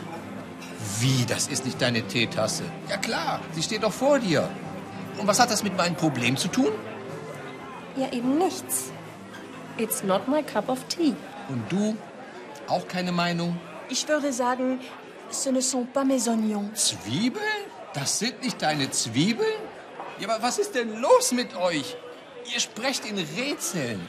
Wie, 0.99 1.25
das 1.25 1.47
ist 1.47 1.65
nicht 1.65 1.81
deine 1.81 2.03
Teetasse? 2.03 2.63
Ja 2.89 2.97
klar, 2.97 3.41
sie 3.53 3.61
steht 3.61 3.83
doch 3.83 3.91
vor 3.91 4.19
dir. 4.19 4.47
Und 5.17 5.27
was 5.27 5.39
hat 5.39 5.51
das 5.51 5.63
mit 5.63 5.75
meinem 5.75 5.95
Problem 5.95 6.37
zu 6.37 6.47
tun? 6.47 6.71
Ja, 7.97 8.11
eben 8.11 8.37
nichts. 8.37 8.91
It's 9.77 10.03
not 10.03 10.27
my 10.27 10.41
cup 10.43 10.69
of 10.69 10.83
tea. 10.85 11.15
Und 11.49 11.63
du? 11.69 11.95
Auch 12.67 12.87
keine 12.87 13.11
Meinung? 13.11 13.59
Ich 13.89 14.07
würde 14.07 14.33
sagen, 14.33 14.79
ce 15.29 15.51
ne 15.51 15.61
sont 15.61 15.85
pas 15.93 16.05
mes 16.05 16.27
oignons. 16.27 16.73
Zwiebeln? 16.73 17.43
Das 17.93 18.19
sind 18.19 18.41
nicht 18.43 18.61
deine 18.61 18.89
Zwiebeln? 18.91 19.59
Ja, 20.19 20.29
aber 20.29 20.43
was 20.43 20.57
ist 20.57 20.75
denn 20.75 20.99
los 20.99 21.31
mit 21.31 21.55
euch? 21.55 21.95
Ihr 22.53 22.59
sprecht 22.59 23.05
in 23.05 23.17
Rätseln. 23.17 24.05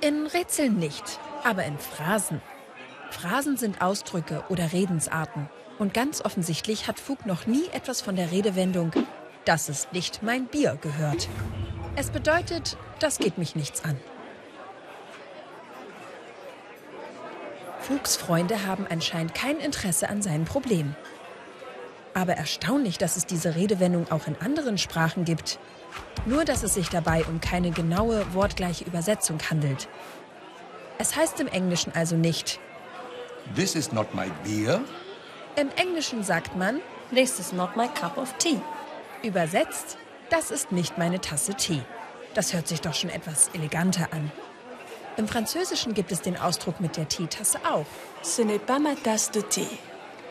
In 0.00 0.26
Rätseln 0.26 0.78
nicht, 0.78 1.20
aber 1.44 1.64
in 1.64 1.78
Phrasen. 1.78 2.40
Phrasen 3.10 3.56
sind 3.56 3.82
Ausdrücke 3.82 4.44
oder 4.48 4.72
Redensarten. 4.72 5.48
Und 5.78 5.94
ganz 5.94 6.24
offensichtlich 6.24 6.86
hat 6.86 7.00
Fug 7.00 7.26
noch 7.26 7.46
nie 7.46 7.66
etwas 7.72 8.00
von 8.00 8.16
der 8.16 8.30
Redewendung 8.30 8.92
Das 9.44 9.68
ist 9.68 9.92
nicht 9.92 10.22
mein 10.22 10.46
Bier 10.46 10.78
gehört. 10.80 11.28
Es 11.96 12.10
bedeutet, 12.10 12.76
das 12.98 13.18
geht 13.18 13.38
mich 13.38 13.56
nichts 13.56 13.84
an. 13.84 13.98
Fugs 17.90 18.14
Freunde 18.14 18.66
haben 18.68 18.86
anscheinend 18.88 19.34
kein 19.34 19.58
Interesse 19.58 20.08
an 20.08 20.22
seinen 20.22 20.44
Problemen. 20.44 20.94
Aber 22.14 22.34
erstaunlich, 22.34 22.98
dass 22.98 23.16
es 23.16 23.26
diese 23.26 23.56
Redewendung 23.56 24.12
auch 24.12 24.28
in 24.28 24.36
anderen 24.36 24.78
Sprachen 24.78 25.24
gibt. 25.24 25.58
Nur, 26.24 26.44
dass 26.44 26.62
es 26.62 26.74
sich 26.74 26.88
dabei 26.88 27.24
um 27.24 27.40
keine 27.40 27.72
genaue, 27.72 28.32
wortgleiche 28.32 28.84
Übersetzung 28.84 29.40
handelt. 29.50 29.88
Es 30.98 31.16
heißt 31.16 31.40
im 31.40 31.48
Englischen 31.48 31.92
also 31.92 32.14
nicht. 32.14 32.60
This 33.56 33.74
is 33.74 33.90
not 33.90 34.14
my 34.14 34.30
beer. 34.44 34.80
Im 35.56 35.70
Englischen 35.74 36.22
sagt 36.22 36.54
man, 36.54 36.80
This 37.12 37.40
is 37.40 37.52
not 37.52 37.76
my 37.76 37.88
cup 37.88 38.16
of 38.18 38.32
tea. 38.38 38.60
übersetzt, 39.24 39.98
das 40.30 40.52
ist 40.52 40.70
nicht 40.70 40.96
meine 40.96 41.20
Tasse 41.20 41.54
Tee. 41.54 41.82
Das 42.34 42.52
hört 42.52 42.68
sich 42.68 42.80
doch 42.80 42.94
schon 42.94 43.10
etwas 43.10 43.48
eleganter 43.52 44.12
an. 44.12 44.30
Im 45.20 45.28
Französischen 45.28 45.92
gibt 45.92 46.12
es 46.12 46.22
den 46.22 46.38
Ausdruck 46.38 46.80
mit 46.80 46.96
der 46.96 47.06
Teetasse 47.06 47.58
auch. 47.70 47.84
Ce 48.22 48.40
n'est 48.42 48.58
pas 48.58 48.78
ma 48.78 48.94
tasse 48.94 49.30
de 49.32 49.42
thé. 49.42 49.66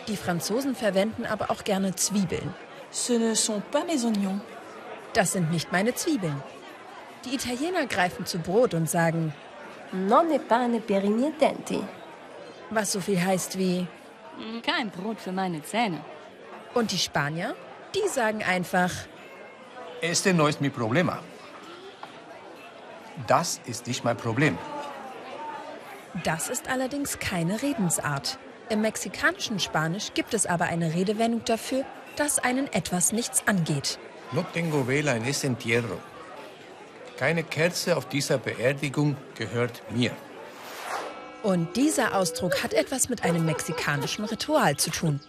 Die 0.07 0.17
Franzosen 0.17 0.73
verwenden 0.73 1.27
aber 1.27 1.51
auch 1.51 1.63
gerne 1.63 1.93
Zwiebeln. 1.95 2.55
Ce 2.91 3.13
ne 3.19 3.35
sont 3.35 3.61
pas 3.69 3.83
mes 3.85 4.03
oignons. 4.03 4.41
Das 5.13 5.33
sind 5.33 5.51
nicht 5.51 5.71
meine 5.71 5.93
Zwiebeln. 5.93 6.41
Die 7.23 7.35
Italiener 7.35 7.85
greifen 7.85 8.25
zu 8.25 8.39
Brot 8.39 8.73
und 8.73 8.89
sagen, 8.89 9.31
Non 9.91 10.31
è 10.31 10.39
pane 10.39 10.79
per 10.79 11.03
i 11.03 11.09
miei 11.09 11.33
denti. 11.39 11.83
was 12.71 12.91
so 12.91 12.99
viel 12.99 13.23
heißt 13.23 13.59
wie. 13.59 13.85
Kein 14.63 14.89
Brot 14.89 15.19
für 15.21 15.31
meine 15.31 15.61
Zähne. 15.61 15.99
Und 16.73 16.91
die 16.91 16.97
Spanier, 16.97 17.53
die 17.93 18.07
sagen 18.07 18.41
einfach, 18.43 18.91
Este 20.01 20.33
no 20.33 20.47
es 20.47 20.59
mi 20.59 20.71
problema. 20.71 21.19
Das 23.27 23.61
ist 23.65 23.85
nicht 23.85 24.03
mein 24.03 24.17
Problem. 24.17 24.57
Das 26.23 26.49
ist 26.49 26.69
allerdings 26.69 27.19
keine 27.19 27.61
Redensart. 27.61 28.39
Im 28.69 28.81
mexikanischen 28.81 29.59
Spanisch 29.59 30.13
gibt 30.13 30.33
es 30.33 30.45
aber 30.45 30.65
eine 30.65 30.93
Redewendung 30.93 31.43
dafür, 31.45 31.85
dass 32.15 32.39
einen 32.39 32.67
etwas 32.73 33.11
nichts 33.11 33.43
angeht. 33.47 33.97
No 34.31 34.43
tengo 34.53 34.87
vela 34.87 35.15
en 35.15 35.25
ese 35.25 35.47
entierro. 35.47 35.97
Keine 37.17 37.43
Kerze 37.43 37.97
auf 37.97 38.07
dieser 38.07 38.37
Beerdigung 38.37 39.17
gehört 39.35 39.81
mir. 39.89 40.11
Und 41.41 41.75
dieser 41.77 42.15
Ausdruck 42.15 42.63
hat 42.63 42.73
etwas 42.73 43.09
mit 43.09 43.23
einem 43.23 43.45
mexikanischen 43.45 44.25
Ritual 44.25 44.77
zu 44.77 44.91
tun. 44.91 45.19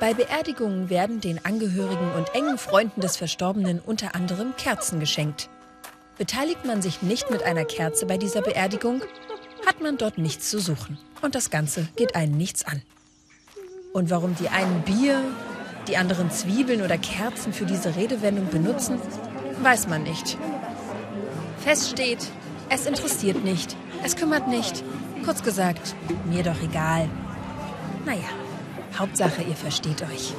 Bei 0.00 0.14
Beerdigungen 0.14 0.90
werden 0.90 1.20
den 1.20 1.44
Angehörigen 1.44 2.10
und 2.16 2.34
engen 2.34 2.58
Freunden 2.58 3.00
des 3.00 3.16
Verstorbenen 3.16 3.80
unter 3.80 4.14
anderem 4.14 4.56
Kerzen 4.56 4.98
geschenkt. 4.98 5.48
Beteiligt 6.18 6.64
man 6.64 6.82
sich 6.82 7.02
nicht 7.02 7.30
mit 7.30 7.42
einer 7.42 7.64
Kerze 7.64 8.06
bei 8.06 8.16
dieser 8.16 8.42
Beerdigung, 8.42 9.02
hat 9.66 9.80
man 9.80 9.98
dort 9.98 10.18
nichts 10.18 10.50
zu 10.50 10.58
suchen. 10.58 10.98
Und 11.20 11.34
das 11.34 11.50
Ganze 11.50 11.88
geht 11.96 12.14
einen 12.14 12.36
nichts 12.36 12.64
an. 12.64 12.82
Und 13.92 14.10
warum 14.10 14.34
die 14.36 14.48
einen 14.48 14.82
Bier, 14.82 15.22
die 15.88 15.96
anderen 15.96 16.30
Zwiebeln 16.30 16.82
oder 16.82 16.98
Kerzen 16.98 17.52
für 17.52 17.66
diese 17.66 17.94
Redewendung 17.96 18.48
benutzen, 18.48 18.98
weiß 19.62 19.88
man 19.88 20.02
nicht. 20.02 20.36
Fest 21.62 21.90
steht, 21.90 22.26
es 22.68 22.86
interessiert 22.86 23.44
nicht, 23.44 23.76
es 24.02 24.16
kümmert 24.16 24.48
nicht. 24.48 24.82
Kurz 25.24 25.42
gesagt, 25.42 25.94
mir 26.24 26.42
doch 26.42 26.60
egal. 26.62 27.08
Naja, 28.04 28.28
Hauptsache, 28.98 29.42
ihr 29.42 29.54
versteht 29.54 30.02
euch. 30.02 30.34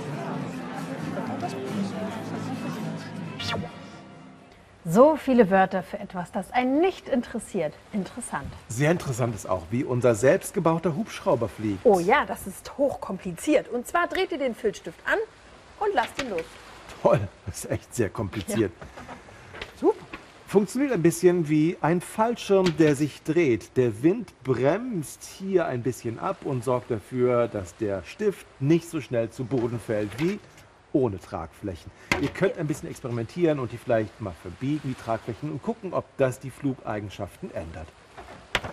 So 4.94 5.16
viele 5.16 5.50
Wörter 5.50 5.82
für 5.82 5.98
etwas, 5.98 6.32
das 6.32 6.52
einen 6.52 6.80
nicht 6.80 7.10
interessiert. 7.10 7.74
Interessant. 7.94 8.46
Sehr 8.68 8.92
interessant 8.92 9.34
ist 9.34 9.50
auch, 9.50 9.64
wie 9.72 9.84
unser 9.84 10.14
selbstgebauter 10.14 10.96
Hubschrauber 10.96 11.50
fliegt. 11.50 11.80
Oh 11.84 12.00
ja, 12.00 12.28
das 12.28 12.46
ist 12.46 12.78
hochkompliziert. 12.78 13.70
Und 13.70 13.88
zwar 13.88 14.06
dreht 14.06 14.32
ihr 14.32 14.38
den 14.38 14.54
Filzstift 14.54 15.00
an 15.08 15.18
und 15.80 15.96
lasst 15.96 16.22
ihn 16.22 16.30
los. 16.30 16.44
Toll, 17.02 17.20
das 17.48 17.64
ist 17.64 17.72
echt 17.72 17.96
sehr 17.96 18.10
kompliziert. 18.12 18.72
Super. 19.82 19.98
Funktioniert 20.46 20.92
ein 20.92 21.02
bisschen 21.02 21.50
wie 21.50 21.76
ein 21.82 22.00
Fallschirm, 22.00 22.78
der 22.78 22.96
sich 22.96 23.24
dreht. 23.24 23.76
Der 23.76 24.04
Wind 24.04 24.32
bremst 24.44 25.24
hier 25.24 25.66
ein 25.66 25.82
bisschen 25.82 26.20
ab 26.20 26.46
und 26.46 26.64
sorgt 26.64 26.92
dafür, 26.92 27.48
dass 27.48 27.76
der 27.78 28.04
Stift 28.04 28.46
nicht 28.60 28.88
so 28.88 29.02
schnell 29.02 29.32
zu 29.32 29.44
Boden 29.44 29.80
fällt 29.80 30.12
wie 30.20 30.40
ohne 30.94 31.20
Tragflächen. 31.20 31.92
Ihr 32.22 32.30
könnt 32.30 32.58
ein 32.58 32.68
bisschen 32.68 32.90
experimentieren 32.90 33.60
und 33.60 33.72
die 33.72 33.78
vielleicht 33.78 34.22
mal 34.22 34.34
verbiegen, 34.42 34.82
die 34.84 34.94
Tragflächen, 34.94 35.52
und 35.52 35.62
gucken, 35.62 35.94
ob 35.94 36.06
das 36.18 36.40
die 36.40 36.50
Flugeigenschaften 36.50 37.54
ändert. 37.54 37.88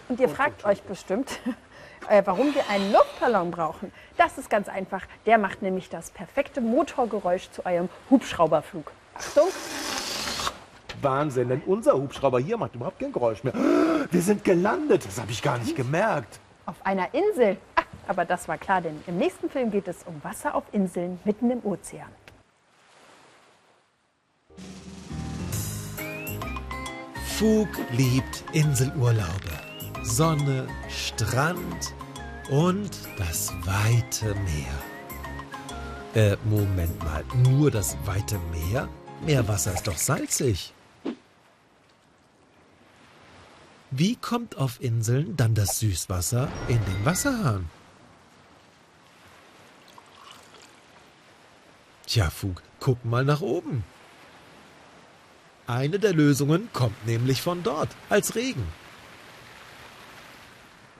Und 0.08 0.20
ihr 0.20 0.28
fragt 0.28 0.64
euch 0.64 0.82
bestimmt, 0.82 1.40
äh, 2.08 2.22
warum 2.24 2.54
wir 2.54 2.68
einen 2.68 2.92
Luftballon 2.92 3.50
brauchen. 3.50 3.92
Das 4.16 4.38
ist 4.38 4.48
ganz 4.48 4.68
einfach. 4.68 5.02
Der 5.26 5.38
macht 5.38 5.62
nämlich 5.62 5.88
das 5.88 6.10
perfekte 6.10 6.60
Motorgeräusch 6.60 7.50
zu 7.50 7.66
eurem 7.66 7.88
Hubschrauberflug. 8.10 8.92
Achtung, 9.14 9.48
Wahnsinn, 11.02 11.48
denn 11.48 11.62
unser 11.66 11.94
Hubschrauber 11.94 12.40
hier 12.40 12.56
macht 12.56 12.74
überhaupt 12.74 12.98
kein 12.98 13.12
Geräusch 13.12 13.42
mehr. 13.44 13.54
Wir 14.10 14.22
sind 14.22 14.44
gelandet, 14.44 15.06
das 15.06 15.20
habe 15.20 15.30
ich 15.30 15.42
gar 15.42 15.58
nicht 15.58 15.76
gemerkt. 15.76 16.40
auf 16.66 16.76
einer 16.84 17.12
Insel. 17.14 17.56
Aber 18.10 18.24
das 18.24 18.48
war 18.48 18.58
klar, 18.58 18.80
denn 18.80 19.00
im 19.06 19.18
nächsten 19.18 19.48
Film 19.48 19.70
geht 19.70 19.86
es 19.86 20.02
um 20.02 20.20
Wasser 20.24 20.56
auf 20.56 20.64
Inseln 20.72 21.20
mitten 21.24 21.48
im 21.48 21.64
Ozean. 21.64 22.10
Fug 27.38 27.68
liebt 27.92 28.42
Inselurlaube. 28.52 29.52
Sonne, 30.02 30.66
Strand 30.88 31.94
und 32.50 32.90
das 33.16 33.52
weite 33.64 34.34
Meer. 34.40 34.74
Äh, 36.32 36.36
Moment 36.46 36.98
mal, 37.04 37.22
nur 37.48 37.70
das 37.70 37.96
weite 38.06 38.40
Meer? 38.50 38.88
Meerwasser 39.24 39.72
ist 39.72 39.86
doch 39.86 39.96
salzig. 39.96 40.74
Wie 43.92 44.16
kommt 44.16 44.56
auf 44.56 44.82
Inseln 44.82 45.36
dann 45.36 45.54
das 45.54 45.78
Süßwasser 45.78 46.48
in 46.66 46.84
den 46.84 47.04
Wasserhahn? 47.04 47.70
Tja, 52.10 52.28
Fug, 52.28 52.60
guck 52.80 53.04
mal 53.04 53.24
nach 53.24 53.40
oben. 53.40 53.84
Eine 55.68 56.00
der 56.00 56.12
Lösungen 56.12 56.68
kommt 56.72 57.06
nämlich 57.06 57.40
von 57.40 57.62
dort, 57.62 57.90
als 58.08 58.34
Regen. 58.34 58.66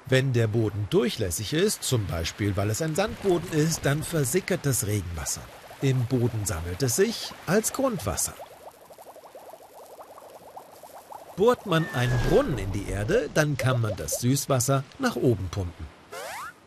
Wenn 0.07 0.33
der 0.33 0.47
Boden 0.47 0.87
durchlässig 0.89 1.53
ist, 1.53 1.83
zum 1.83 2.07
Beispiel 2.07 2.57
weil 2.57 2.71
es 2.71 2.81
ein 2.81 2.95
Sandboden 2.95 3.51
ist, 3.59 3.85
dann 3.85 4.05
versickert 4.05 4.65
das 4.65 4.87
Regenwasser. 4.87 5.41
Im 5.83 6.07
Boden 6.07 6.47
sammelt 6.47 6.81
es 6.81 6.95
sich 6.95 7.33
als 7.45 7.73
Grundwasser. 7.73 8.35
Bohrt 11.35 11.67
man 11.67 11.89
einen 11.93 12.21
Brunnen 12.29 12.57
in 12.57 12.71
die 12.71 12.89
Erde, 12.89 13.29
dann 13.35 13.57
kann 13.57 13.81
man 13.81 13.97
das 13.97 14.21
Süßwasser 14.21 14.85
nach 15.01 15.17
oben 15.17 15.49
pumpen. 15.51 16.00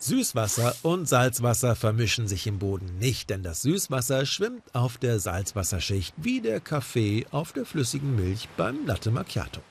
Süßwasser 0.04 0.76
und 0.84 1.08
Salzwasser 1.08 1.76
vermischen 1.76 2.28
sich 2.28 2.46
im 2.46 2.60
Boden 2.60 2.98
nicht, 3.00 3.30
denn 3.30 3.42
das 3.42 3.62
Süßwasser 3.62 4.26
schwimmt 4.26 4.76
auf 4.76 4.98
der 4.98 5.20
Salzwasserschicht 5.20 6.14
wie 6.18 6.42
der 6.42 6.60
Kaffee 6.60 7.26
auf 7.32 7.54
der 7.54 7.66
flüssigen 7.66 8.16
Milch 8.16 8.50
beim 8.58 8.86
Latte 8.86 9.12
Macchiato. 9.12 9.62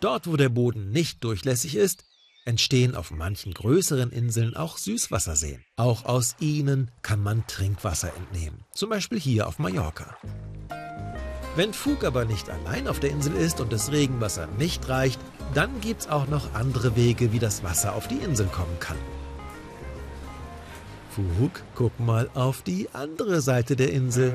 Dort, 0.00 0.26
wo 0.26 0.36
der 0.36 0.48
Boden 0.48 0.92
nicht 0.92 1.22
durchlässig 1.24 1.76
ist, 1.76 2.04
entstehen 2.46 2.94
auf 2.94 3.10
manchen 3.10 3.52
größeren 3.52 4.10
Inseln 4.10 4.56
auch 4.56 4.78
Süßwasserseen. 4.78 5.62
Auch 5.76 6.04
aus 6.06 6.36
ihnen 6.40 6.90
kann 7.02 7.22
man 7.22 7.46
Trinkwasser 7.46 8.14
entnehmen, 8.16 8.64
zum 8.72 8.88
Beispiel 8.88 9.20
hier 9.20 9.46
auf 9.46 9.58
Mallorca. 9.58 10.16
Wenn 11.56 11.72
Fug 11.72 12.04
aber 12.04 12.26
nicht 12.26 12.50
allein 12.50 12.86
auf 12.86 13.00
der 13.00 13.10
Insel 13.10 13.34
ist 13.34 13.62
und 13.62 13.72
das 13.72 13.90
Regenwasser 13.90 14.46
nicht 14.58 14.90
reicht, 14.90 15.18
dann 15.54 15.80
gibt's 15.80 16.06
auch 16.06 16.28
noch 16.28 16.52
andere 16.52 16.96
Wege, 16.96 17.32
wie 17.32 17.38
das 17.38 17.64
Wasser 17.64 17.94
auf 17.94 18.08
die 18.08 18.18
Insel 18.18 18.46
kommen 18.46 18.78
kann. 18.78 18.98
Fug, 21.10 21.62
guck 21.74 21.98
mal 21.98 22.28
auf 22.34 22.60
die 22.60 22.90
andere 22.92 23.40
Seite 23.40 23.74
der 23.74 23.90
Insel. 23.90 24.34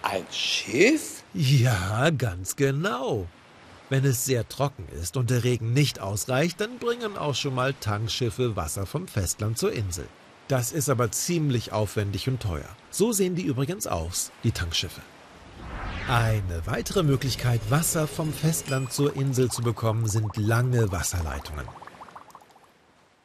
Ein 0.00 0.24
Schiff? 0.30 1.22
Ja, 1.34 2.08
ganz 2.08 2.56
genau. 2.56 3.26
Wenn 3.90 4.06
es 4.06 4.24
sehr 4.24 4.48
trocken 4.48 4.86
ist 4.98 5.18
und 5.18 5.28
der 5.28 5.44
Regen 5.44 5.74
nicht 5.74 6.00
ausreicht, 6.00 6.58
dann 6.62 6.78
bringen 6.78 7.18
auch 7.18 7.34
schon 7.34 7.54
mal 7.54 7.74
Tankschiffe 7.74 8.56
Wasser 8.56 8.86
vom 8.86 9.06
Festland 9.06 9.58
zur 9.58 9.72
Insel. 9.72 10.08
Das 10.48 10.72
ist 10.72 10.88
aber 10.88 11.12
ziemlich 11.12 11.72
aufwendig 11.72 12.26
und 12.26 12.40
teuer. 12.40 12.68
So 12.90 13.12
sehen 13.12 13.34
die 13.34 13.42
übrigens 13.42 13.86
aus, 13.86 14.32
die 14.44 14.52
Tankschiffe. 14.52 15.02
Eine 16.08 16.62
weitere 16.64 17.02
Möglichkeit, 17.02 17.60
Wasser 17.68 18.06
vom 18.06 18.32
Festland 18.32 18.90
zur 18.90 19.14
Insel 19.14 19.50
zu 19.50 19.60
bekommen, 19.60 20.08
sind 20.08 20.38
lange 20.38 20.90
Wasserleitungen. 20.90 21.66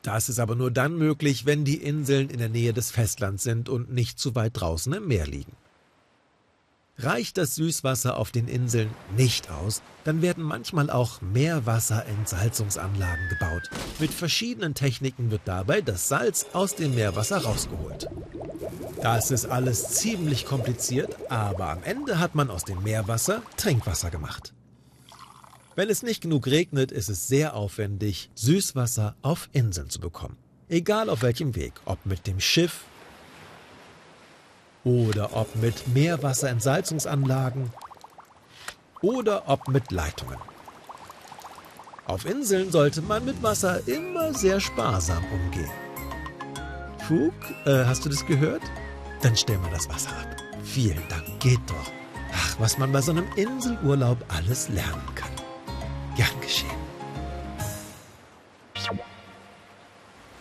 Das 0.01 0.27
ist 0.27 0.39
aber 0.39 0.55
nur 0.55 0.69
dann 0.69 0.97
möglich, 0.97 1.45
wenn 1.45 1.63
die 1.63 1.81
Inseln 1.81 2.29
in 2.29 2.39
der 2.39 2.49
Nähe 2.49 2.73
des 2.73 2.91
Festlands 2.91 3.43
sind 3.43 3.69
und 3.69 3.89
nicht 3.89 4.19
zu 4.19 4.36
weit 4.36 4.59
draußen 4.59 4.91
im 4.91 5.07
Meer 5.07 5.25
liegen. 5.25 5.53
Reicht 6.99 7.39
das 7.39 7.56
Süßwasser 7.56 8.17
auf 8.17 8.29
den 8.32 8.47
Inseln 8.47 8.91
nicht 9.17 9.49
aus, 9.49 9.82
dann 10.03 10.21
werden 10.21 10.43
manchmal 10.43 10.91
auch 10.91 11.21
Meerwasserentsalzungsanlagen 11.21 13.29
gebaut. 13.29 13.71
Mit 13.99 14.12
verschiedenen 14.12 14.75
Techniken 14.75 15.32
wird 15.32 15.41
dabei 15.45 15.82
das 15.82 16.08
Salz 16.08 16.45
aus 16.53 16.75
dem 16.75 16.93
Meerwasser 16.93 17.39
rausgeholt. 17.39 18.08
Das 19.01 19.32
ist 19.32 19.47
alles 19.47 19.89
ziemlich 19.89 20.45
kompliziert, 20.45 21.17
aber 21.29 21.69
am 21.69 21.82
Ende 21.84 22.19
hat 22.19 22.36
man 22.36 22.51
aus 22.51 22.63
dem 22.63 22.84
Meerwasser 22.84 23.41
Trinkwasser 23.58 24.12
gemacht. 24.12 24.53
Wenn 25.75 25.89
es 25.89 26.03
nicht 26.03 26.21
genug 26.21 26.45
regnet, 26.45 26.91
ist 26.91 27.10
es 27.10 27.27
sehr 27.27 27.56
aufwendig, 27.56 28.29
Süßwasser 28.36 29.15
auf 29.23 29.49
Inseln 29.51 29.89
zu 29.89 29.99
bekommen. 29.99 30.38
Egal 30.69 31.10
auf 31.10 31.23
welchem 31.23 31.56
Weg, 31.56 31.73
ob 31.86 32.06
mit 32.06 32.27
dem 32.27 32.39
Schiff, 32.39 32.82
oder 34.84 35.36
ob 35.36 35.56
mit 35.56 35.88
Meerwasserentsalzungsanlagen 35.88 37.72
oder 39.02 39.43
ob 39.48 39.67
mit 39.67 39.91
Leitungen. 39.91 40.38
Auf 42.06 42.26
Inseln 42.26 42.72
sollte 42.72 43.02
man 43.02 43.24
mit 43.24 43.41
Wasser 43.41 43.88
immer 43.88 44.34
sehr 44.34 44.60
sparsam 44.60 45.24
umgehen. 45.32 45.72
Fug, 47.08 47.34
äh, 47.65 47.86
hast 47.86 48.06
du 48.06 48.10
das 48.10 48.26
gehört? 48.26 48.62
Dann 49.22 49.36
stell 49.36 49.58
mal 49.58 49.72
das 49.72 49.88
Wasser 49.88 50.10
ab. 50.10 50.36
Vielen 50.63 51.08
Dank, 51.10 51.39
geht 51.39 51.60
doch. 51.67 51.91
Ach, 52.34 52.60
was 52.60 52.78
man 52.78 52.91
bei 52.91 53.02
so 53.02 53.12
einem 53.12 53.28
Inselurlaub 53.36 54.17
alles 54.28 54.69
lernen 54.69 55.08
kann. 55.15 55.32
Gern 56.15 56.41
geschehen. 56.41 56.69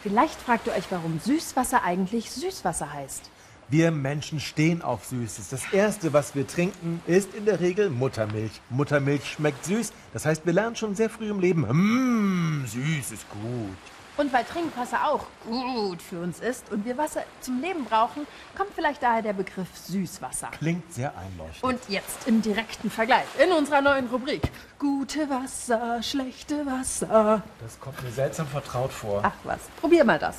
Vielleicht 0.03 0.41
fragt 0.41 0.67
ihr 0.67 0.73
euch, 0.73 0.91
warum 0.91 1.21
Süßwasser 1.21 1.85
eigentlich 1.85 2.31
Süßwasser 2.33 2.93
heißt. 2.93 3.31
Wir 3.73 3.91
Menschen 3.91 4.39
stehen 4.39 4.83
auf 4.83 5.07
Süßes. 5.07 5.49
Das 5.49 5.73
Erste, 5.73 6.13
was 6.13 6.35
wir 6.35 6.47
trinken, 6.47 7.01
ist 7.07 7.35
in 7.35 7.47
der 7.47 7.59
Regel 7.61 7.89
Muttermilch. 7.89 8.61
Muttermilch 8.69 9.27
schmeckt 9.27 9.65
süß. 9.65 9.95
Das 10.13 10.27
heißt, 10.27 10.45
wir 10.45 10.53
lernen 10.53 10.77
schon 10.77 10.95
sehr 10.95 11.09
früh 11.09 11.31
im 11.31 11.41
Leben, 11.41 11.65
mmm, 11.67 12.67
süß 12.67 13.13
ist 13.13 13.27
gut. 13.31 13.79
Und 14.19 14.31
weil 14.31 14.45
Trinkwasser 14.45 15.09
auch 15.09 15.25
gut 15.47 16.03
für 16.03 16.21
uns 16.21 16.39
ist 16.41 16.71
und 16.71 16.85
wir 16.85 16.99
Wasser 16.99 17.23
zum 17.41 17.63
Leben 17.63 17.87
brauchen, 17.87 18.27
kommt 18.55 18.75
vielleicht 18.75 19.03
daher 19.03 19.23
der 19.23 19.33
Begriff 19.33 19.75
Süßwasser. 19.87 20.49
Klingt 20.59 20.93
sehr 20.93 21.17
einleuchtend. 21.17 21.65
Und 21.65 21.81
jetzt 21.89 22.29
im 22.29 22.43
direkten 22.43 22.91
Vergleich 22.91 23.25
in 23.43 23.53
unserer 23.53 23.81
neuen 23.81 24.07
Rubrik. 24.09 24.43
Gute 24.79 25.31
Wasser, 25.31 26.03
schlechte 26.03 26.67
Wasser. 26.67 27.43
Das 27.63 27.81
kommt 27.81 28.03
mir 28.03 28.11
seltsam 28.11 28.49
vertraut 28.49 28.93
vor. 28.93 29.23
Ach 29.25 29.33
was, 29.45 29.61
probier 29.81 30.05
mal 30.05 30.19
das. 30.19 30.37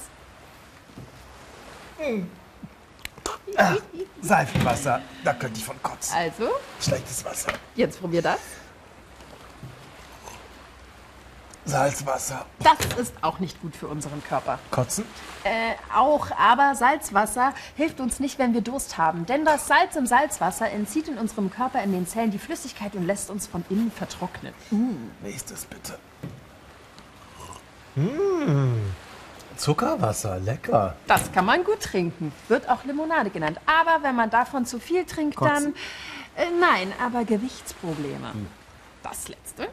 Ach, 3.57 3.77
Seifenwasser, 4.21 5.01
da 5.23 5.33
könnte 5.33 5.59
ich 5.59 5.65
von 5.65 5.81
kotzen. 5.83 6.15
Also, 6.15 6.49
Schlechtes 6.79 7.23
Wasser. 7.25 7.53
jetzt 7.75 7.99
probier 7.99 8.21
das. 8.21 8.39
Salzwasser. 11.65 12.45
Das 12.59 12.99
ist 12.99 13.13
auch 13.21 13.39
nicht 13.39 13.61
gut 13.61 13.75
für 13.75 13.87
unseren 13.87 14.21
Körper. 14.23 14.59
Kotzen? 14.69 15.05
Äh, 15.45 15.75
auch, 15.95 16.27
aber 16.37 16.75
Salzwasser 16.75 17.53
hilft 17.75 18.01
uns 18.01 18.19
nicht, 18.19 18.37
wenn 18.37 18.53
wir 18.53 18.59
Durst 18.61 18.97
haben. 18.97 19.25
Denn 19.25 19.45
das 19.45 19.67
Salz 19.67 19.95
im 19.95 20.05
Salzwasser 20.05 20.69
entzieht 20.69 21.07
in 21.07 21.17
unserem 21.17 21.49
Körper 21.49 21.81
in 21.81 21.93
den 21.93 22.05
Zellen 22.05 22.31
die 22.31 22.39
Flüssigkeit 22.39 22.95
und 22.95 23.05
lässt 23.07 23.29
uns 23.29 23.47
von 23.47 23.63
innen 23.69 23.91
vertrocknen. 23.91 24.53
Nächstes 25.21 25.65
bitte. 25.65 25.97
Zuckerwasser, 29.57 30.39
lecker. 30.39 30.95
Das 31.07 31.31
kann 31.31 31.45
man 31.45 31.63
gut 31.63 31.81
trinken. 31.81 32.31
Wird 32.47 32.69
auch 32.69 32.83
Limonade 32.83 33.29
genannt. 33.29 33.59
Aber 33.65 34.03
wenn 34.03 34.15
man 34.15 34.29
davon 34.29 34.65
zu 34.65 34.79
viel 34.79 35.05
trinkt, 35.05 35.35
Kotzen. 35.35 35.73
dann. 36.35 36.47
Äh, 36.47 36.49
nein, 36.59 36.93
aber 37.03 37.25
Gewichtsprobleme. 37.25 38.31
Das 39.03 39.27
letzte. 39.27 39.69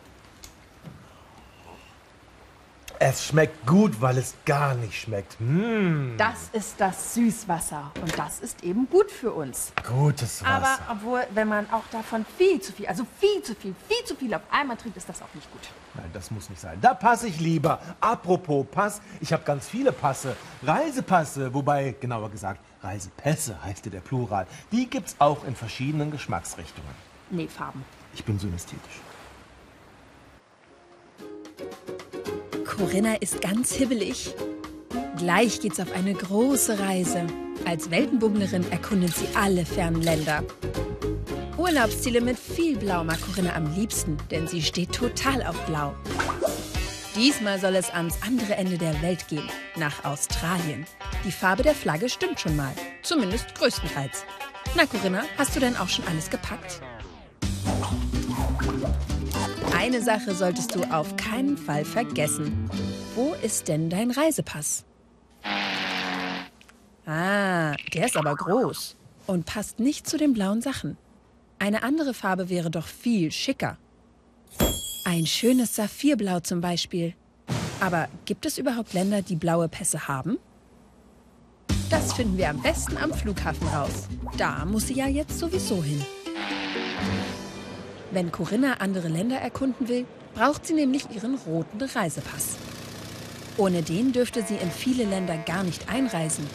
Es 3.03 3.25
schmeckt 3.25 3.67
gut, 3.67 3.99
weil 4.03 4.19
es 4.19 4.35
gar 4.45 4.75
nicht 4.75 4.95
schmeckt. 4.95 5.39
Hm, 5.39 6.17
Das 6.19 6.51
ist 6.53 6.75
das 6.79 7.15
Süßwasser. 7.15 7.93
Und 7.99 8.19
das 8.19 8.41
ist 8.41 8.63
eben 8.63 8.87
gut 8.91 9.11
für 9.11 9.33
uns. 9.33 9.73
gutes 9.89 10.45
Wasser. 10.45 10.53
Aber 10.53 10.79
obwohl, 10.93 11.23
wenn 11.33 11.49
man 11.49 11.71
auch 11.71 11.85
davon 11.91 12.27
viel 12.37 12.61
zu 12.61 12.73
viel, 12.75 12.87
also 12.89 13.07
viel 13.19 13.43
zu 13.43 13.55
viel, 13.55 13.75
viel 13.89 14.05
zu 14.05 14.15
viel 14.17 14.35
auf 14.35 14.43
einmal 14.51 14.77
trinkt, 14.77 14.99
ist 14.99 15.09
das 15.09 15.23
auch 15.23 15.33
nicht 15.35 15.51
gut. 15.51 15.63
Nein, 15.95 16.11
das 16.13 16.31
muss 16.31 16.51
nicht 16.51 16.61
sein. 16.61 16.79
Da 16.83 16.93
passe 16.93 17.27
ich 17.29 17.41
lieber. 17.41 17.81
Apropos 18.03 18.67
Pass, 18.71 19.01
ich 19.23 19.33
habe 19.33 19.45
ganz 19.45 19.67
viele 19.67 19.93
Passe. 19.93 20.37
Reisepasse, 20.63 21.55
wobei, 21.55 21.95
genauer 21.99 22.29
gesagt, 22.31 22.61
Reisepässe 22.83 23.57
heißt 23.65 23.87
ja 23.87 23.93
der 23.93 24.01
Plural. 24.01 24.47
Die 24.73 24.87
gibt's 24.91 25.17
auch 25.19 25.45
in 25.45 25.57
verschiedenen 25.57 26.11
Geschmacksrichtungen. 26.11 26.91
Nee, 27.31 27.49
Farben. 27.49 27.83
Ich 28.13 28.23
bin 28.27 28.39
synästhetisch. 28.39 29.01
Corinna 32.81 33.17
ist 33.17 33.43
ganz 33.43 33.75
hibbelig. 33.75 34.35
Gleich 35.19 35.61
geht's 35.61 35.79
auf 35.81 35.93
eine 35.93 36.15
große 36.15 36.79
Reise. 36.79 37.27
Als 37.67 37.91
Weltenbummlerin 37.91 38.65
erkundet 38.73 39.15
sie 39.15 39.29
alle 39.35 39.67
fernen 39.67 40.01
Länder. 40.01 40.43
Urlaubsziele 41.59 42.23
mit 42.23 42.39
viel 42.39 42.79
Blau 42.79 43.05
mag 43.05 43.21
Corinna 43.21 43.55
am 43.55 43.71
liebsten, 43.75 44.17
denn 44.31 44.49
sie 44.49 44.63
steht 44.63 44.93
total 44.93 45.43
auf 45.43 45.61
Blau. 45.67 45.95
Diesmal 47.15 47.61
soll 47.61 47.77
es 47.77 47.91
ans 47.91 48.17
andere 48.27 48.55
Ende 48.55 48.79
der 48.79 49.03
Welt 49.03 49.29
gehen, 49.29 49.51
nach 49.77 50.03
Australien. 50.07 50.87
Die 51.27 51.33
Farbe 51.33 51.63
der 51.63 51.75
Flagge 51.75 52.09
stimmt 52.09 52.41
schon 52.41 52.57
mal, 52.57 52.73
zumindest 53.03 53.55
größtenteils. 53.57 54.25
Na 54.75 54.87
Corinna, 54.87 55.25
hast 55.37 55.55
du 55.55 55.61
denn 55.61 55.77
auch 55.77 55.89
schon 55.91 56.07
alles 56.09 56.31
gepackt? 56.31 56.81
Eine 59.81 60.03
Sache 60.03 60.35
solltest 60.35 60.75
du 60.75 60.83
auf 60.93 61.17
keinen 61.17 61.57
Fall 61.57 61.85
vergessen. 61.85 62.70
Wo 63.21 63.35
ist 63.43 63.69
denn 63.69 63.91
dein 63.91 64.11
Reisepass? 64.11 64.87
Ah, 67.05 67.75
der 67.93 68.07
ist 68.07 68.17
aber 68.17 68.35
groß 68.35 68.97
und 69.27 69.45
passt 69.45 69.79
nicht 69.79 70.09
zu 70.09 70.17
den 70.17 70.33
blauen 70.33 70.63
Sachen. 70.63 70.97
Eine 71.59 71.83
andere 71.83 72.15
Farbe 72.15 72.49
wäre 72.49 72.71
doch 72.71 72.87
viel 72.87 73.31
schicker. 73.31 73.77
Ein 75.05 75.27
schönes 75.27 75.77
Saphirblau 75.77 76.41
zum 76.41 76.63
Beispiel. 76.63 77.13
Aber 77.79 78.09
gibt 78.25 78.47
es 78.47 78.57
überhaupt 78.57 78.95
Länder, 78.95 79.21
die 79.21 79.37
blaue 79.37 79.69
Pässe 79.69 80.09
haben? 80.09 80.39
Das 81.91 82.15
finden 82.15 82.39
wir 82.39 82.49
am 82.49 82.63
besten 82.63 82.97
am 82.97 83.13
Flughafen 83.13 83.69
raus. 83.69 84.09
Da 84.39 84.65
muss 84.65 84.87
sie 84.87 84.95
ja 84.95 85.09
jetzt 85.09 85.39
sowieso 85.39 85.83
hin. 85.83 86.03
Wenn 88.13 88.33
Corinna 88.33 88.77
andere 88.79 89.09
Länder 89.09 89.37
erkunden 89.37 89.89
will, 89.89 90.07
braucht 90.35 90.67
sie 90.67 90.73
nämlich 90.73 91.05
ihren 91.15 91.35
roten 91.35 91.83
Reisepass. 91.83 92.57
Ohne 93.61 93.83
den 93.83 94.13
dürfte 94.13 94.43
sie 94.43 94.55
in 94.55 94.71
viele 94.71 95.05
Länder 95.05 95.37
gar 95.37 95.63
nicht 95.63 95.91
einreisen. 95.91 96.47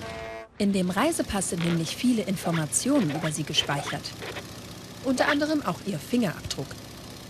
In 0.58 0.74
dem 0.74 0.89
Reisepass 0.89 1.52
sind 1.52 1.63
nämlich 1.63 1.96
viele 1.96 2.24
Informationen 2.24 3.12
über 3.12 3.32
sie 3.32 3.44
gespeichert. 3.44 4.02
Unter 5.04 5.28
anderem 5.28 5.63
auch 5.63 5.78
ihr 5.86 6.00
Fingerabdruck. 6.00 6.65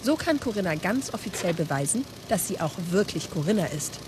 So 0.01 0.15
kann 0.15 0.39
Corinna 0.39 0.75
ganz 0.75 1.13
offiziell 1.13 1.53
beweisen, 1.53 2.05
dass 2.29 2.47
sie 2.47 2.61
auch 2.61 2.71
wirklich 2.91 3.29
Corinna 3.29 3.65
ist. 3.65 3.99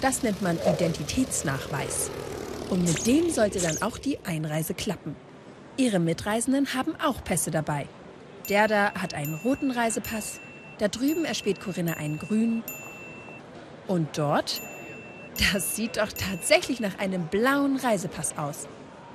Das 0.00 0.24
nennt 0.24 0.42
man 0.42 0.58
Identitätsnachweis. 0.58 2.10
Und 2.68 2.82
mit 2.84 3.06
dem 3.06 3.30
sollte 3.30 3.60
dann 3.60 3.80
auch 3.80 3.98
die 3.98 4.18
Einreise 4.24 4.74
klappen. 4.74 5.14
Ihre 5.76 6.00
Mitreisenden 6.00 6.74
haben 6.74 6.96
auch 6.96 7.22
Pässe 7.22 7.52
dabei. 7.52 7.86
Der 8.48 8.66
da 8.66 8.92
hat 8.94 9.14
einen 9.14 9.36
roten 9.36 9.70
Reisepass, 9.70 10.40
da 10.78 10.88
drüben 10.88 11.24
erspäht 11.24 11.60
Corinna 11.60 11.92
einen 11.92 12.18
grünen. 12.18 12.64
Und 13.86 14.18
dort? 14.18 14.60
Das 15.52 15.76
sieht 15.76 15.96
doch 15.96 16.12
tatsächlich 16.12 16.80
nach 16.80 16.98
einem 16.98 17.26
blauen 17.26 17.76
Reisepass 17.76 18.36
aus. 18.36 18.68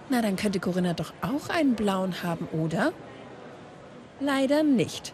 Na, 0.09 0.21
dann 0.21 0.35
könnte 0.35 0.59
Corinna 0.59 0.93
doch 0.93 1.13
auch 1.21 1.49
einen 1.49 1.75
blauen 1.75 2.23
haben, 2.23 2.47
oder? 2.51 2.93
Leider 4.19 4.63
nicht. 4.63 5.13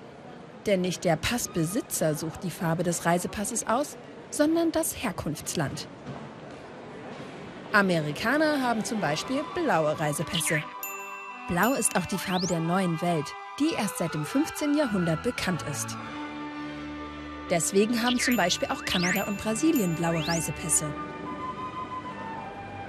Denn 0.66 0.82
nicht 0.82 1.04
der 1.04 1.18
Passbesitzer 1.18 2.16
sucht 2.16 2.44
die 2.44 2.52
Farbe 2.52 2.84
des 2.84 3.06
Reisepasses 3.06 3.68
aus, 3.68 3.98
sondern 4.30 4.72
das 4.72 5.04
Herkunftsland. 5.04 5.88
Amerikaner 7.74 8.62
haben 8.62 8.86
zum 8.86 9.02
Beispiel 9.02 9.42
blaue 9.56 10.00
Reisepässe. 10.00 10.64
Blau 11.50 11.74
ist 11.74 11.98
auch 11.98 12.06
die 12.06 12.18
Farbe 12.18 12.48
der 12.48 12.60
neuen 12.60 13.02
Welt, 13.02 13.26
die 13.60 13.74
erst 13.78 13.98
seit 13.98 14.14
dem 14.14 14.26
15. 14.26 14.76
Jahrhundert 14.76 15.24
bekannt 15.24 15.66
ist. 15.70 15.98
Deswegen 17.50 18.02
haben 18.02 18.20
zum 18.20 18.36
Beispiel 18.36 18.70
auch 18.70 18.86
Kanada 18.86 19.26
und 19.26 19.38
Brasilien 19.38 19.96
blaue 19.96 20.26
Reisepässe. 20.28 20.86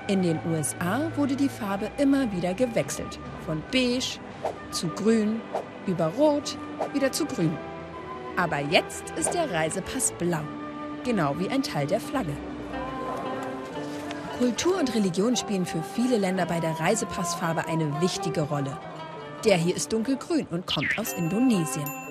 In 0.06 0.22
den 0.22 0.38
USA 0.46 1.10
wurde 1.16 1.34
die 1.34 1.48
Farbe 1.48 1.90
immer 1.98 2.30
wieder 2.30 2.54
gewechselt. 2.54 3.18
Von 3.46 3.62
beige 3.72 4.18
zu 4.70 4.88
grün, 4.88 5.40
über 5.86 6.06
rot, 6.08 6.58
wieder 6.92 7.10
zu 7.10 7.24
grün. 7.24 7.56
Aber 8.36 8.58
jetzt 8.58 9.10
ist 9.16 9.32
der 9.32 9.50
Reisepass 9.50 10.12
blau. 10.12 10.42
Genau 11.04 11.38
wie 11.38 11.48
ein 11.48 11.62
Teil 11.62 11.86
der 11.86 12.00
Flagge. 12.00 12.36
Kultur 14.38 14.78
und 14.78 14.94
Religion 14.94 15.36
spielen 15.36 15.64
für 15.64 15.82
viele 15.94 16.18
Länder 16.18 16.44
bei 16.44 16.60
der 16.60 16.78
Reisepassfarbe 16.80 17.66
eine 17.66 18.00
wichtige 18.00 18.42
Rolle. 18.42 18.76
Der 19.44 19.56
hier 19.56 19.76
ist 19.76 19.92
dunkelgrün 19.92 20.46
und 20.50 20.66
kommt 20.66 20.98
aus 20.98 21.12
Indonesien. 21.12 22.03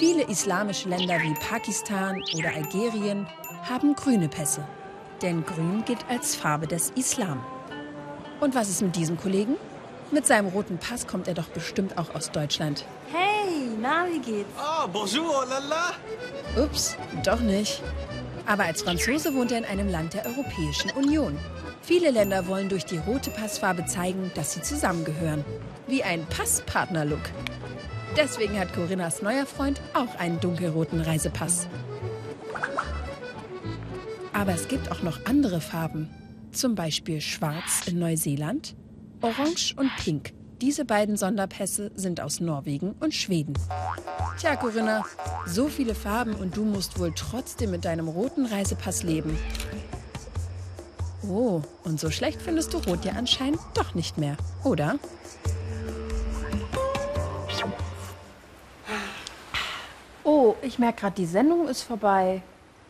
Viele 0.00 0.22
islamische 0.22 0.88
Länder 0.88 1.20
wie 1.20 1.34
Pakistan 1.34 2.22
oder 2.34 2.54
Algerien 2.54 3.26
haben 3.68 3.94
grüne 3.94 4.30
Pässe. 4.30 4.66
Denn 5.20 5.44
grün 5.44 5.84
gilt 5.84 6.06
als 6.08 6.34
Farbe 6.34 6.66
des 6.66 6.88
Islam. 6.96 7.44
Und 8.40 8.54
was 8.54 8.70
ist 8.70 8.80
mit 8.80 8.96
diesem 8.96 9.18
Kollegen? 9.18 9.56
Mit 10.10 10.26
seinem 10.26 10.48
roten 10.48 10.78
Pass 10.78 11.06
kommt 11.06 11.28
er 11.28 11.34
doch 11.34 11.48
bestimmt 11.48 11.98
auch 11.98 12.14
aus 12.14 12.30
Deutschland. 12.30 12.86
Hey, 13.12 13.68
na, 13.78 14.06
wie 14.10 14.20
geht's? 14.20 14.48
Ah, 14.56 14.86
bonjour, 14.86 15.44
lala. 15.44 15.92
Ups, 16.56 16.96
doch 17.22 17.40
nicht. 17.40 17.82
Aber 18.46 18.64
als 18.64 18.80
Franzose 18.80 19.34
wohnt 19.34 19.52
er 19.52 19.58
in 19.58 19.66
einem 19.66 19.90
Land 19.90 20.14
der 20.14 20.24
Europäischen 20.24 20.92
Union. 20.92 21.38
Viele 21.82 22.10
Länder 22.10 22.46
wollen 22.46 22.70
durch 22.70 22.86
die 22.86 22.96
rote 22.96 23.30
Passfarbe 23.30 23.84
zeigen, 23.84 24.32
dass 24.34 24.54
sie 24.54 24.62
zusammengehören. 24.62 25.44
Wie 25.88 26.02
ein 26.02 26.24
Passpartner-Look. 26.24 27.20
Deswegen 28.16 28.58
hat 28.58 28.72
Corinnas 28.74 29.22
neuer 29.22 29.46
Freund 29.46 29.80
auch 29.94 30.18
einen 30.18 30.40
dunkelroten 30.40 31.00
Reisepass. 31.00 31.68
Aber 34.32 34.52
es 34.52 34.68
gibt 34.68 34.90
auch 34.90 35.02
noch 35.02 35.26
andere 35.26 35.60
Farben. 35.60 36.08
Zum 36.52 36.74
Beispiel 36.74 37.20
Schwarz 37.20 37.86
in 37.86 37.98
Neuseeland, 37.98 38.74
Orange 39.20 39.74
und 39.76 39.90
Pink. 39.96 40.32
Diese 40.60 40.84
beiden 40.84 41.16
Sonderpässe 41.16 41.90
sind 41.94 42.20
aus 42.20 42.40
Norwegen 42.40 42.94
und 43.00 43.14
Schweden. 43.14 43.54
Tja, 44.38 44.56
Corinna, 44.56 45.04
so 45.46 45.68
viele 45.68 45.94
Farben 45.94 46.34
und 46.34 46.56
du 46.56 46.64
musst 46.64 46.98
wohl 46.98 47.12
trotzdem 47.14 47.70
mit 47.70 47.84
deinem 47.84 48.08
roten 48.08 48.44
Reisepass 48.44 49.02
leben. 49.02 49.38
Oh, 51.26 51.62
und 51.84 52.00
so 52.00 52.10
schlecht 52.10 52.42
findest 52.42 52.74
du 52.74 52.78
Rot 52.78 53.04
ja 53.04 53.12
anscheinend 53.12 53.60
doch 53.74 53.94
nicht 53.94 54.18
mehr, 54.18 54.36
oder? 54.64 54.98
Ich 60.62 60.78
merke 60.78 61.00
gerade, 61.00 61.16
die 61.16 61.26
Sendung 61.26 61.68
ist 61.68 61.82
vorbei. 61.82 62.42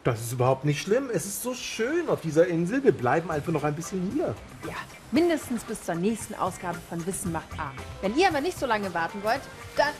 Das 0.04 0.20
ist 0.20 0.32
überhaupt 0.32 0.64
nicht 0.64 0.80
schlimm. 0.80 1.10
Es 1.12 1.26
ist 1.26 1.42
so 1.42 1.52
schön 1.52 2.08
auf 2.08 2.22
dieser 2.22 2.46
Insel. 2.46 2.82
Wir 2.82 2.92
bleiben 2.92 3.30
einfach 3.30 3.52
noch 3.52 3.64
ein 3.64 3.74
bisschen 3.74 4.10
hier. 4.14 4.34
Ja, 4.66 4.76
mindestens 5.12 5.62
bis 5.64 5.82
zur 5.82 5.94
nächsten 5.94 6.34
Ausgabe 6.34 6.78
von 6.88 7.04
Wissen 7.06 7.32
macht 7.32 7.52
A. 7.58 7.72
Wenn 8.00 8.16
ihr 8.16 8.28
aber 8.28 8.40
nicht 8.40 8.58
so 8.58 8.64
lange 8.64 8.94
warten 8.94 9.22
wollt, 9.22 9.42
dann 9.76 9.92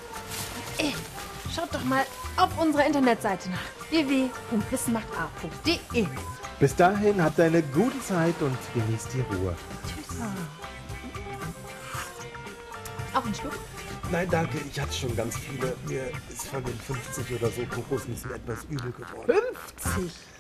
äh, 0.79 0.93
schaut 1.55 1.75
doch 1.75 1.85
mal 1.85 2.05
auf 2.39 2.59
unserer 2.59 2.87
Internetseite 2.87 3.51
nach 3.51 3.61
www.wissenmachtA.de. 3.91 6.07
Bis 6.59 6.75
dahin 6.77 7.23
habt 7.23 7.39
eine 7.39 7.63
gute 7.63 8.01
Zeit 8.01 8.41
und 8.41 8.57
genießt 8.75 9.09
die 9.15 9.21
Ruhe. 9.35 9.55
Auch 13.15 13.27
ein 13.27 13.35
Schluck? 13.35 13.53
Nein, 14.11 14.29
danke. 14.29 14.59
Ich 14.69 14.81
hatte 14.81 14.93
schon 14.93 15.15
ganz 15.15 15.37
viele. 15.37 15.73
Mir 15.87 16.11
ist 16.29 16.49
von 16.49 16.65
den 16.65 16.75
50 16.75 17.41
oder 17.41 17.51
so 17.51 17.63
Kokosnüssen 17.67 18.33
etwas 18.33 18.65
übel 18.65 18.93
geworden. 18.93 19.33
50. 19.77 20.40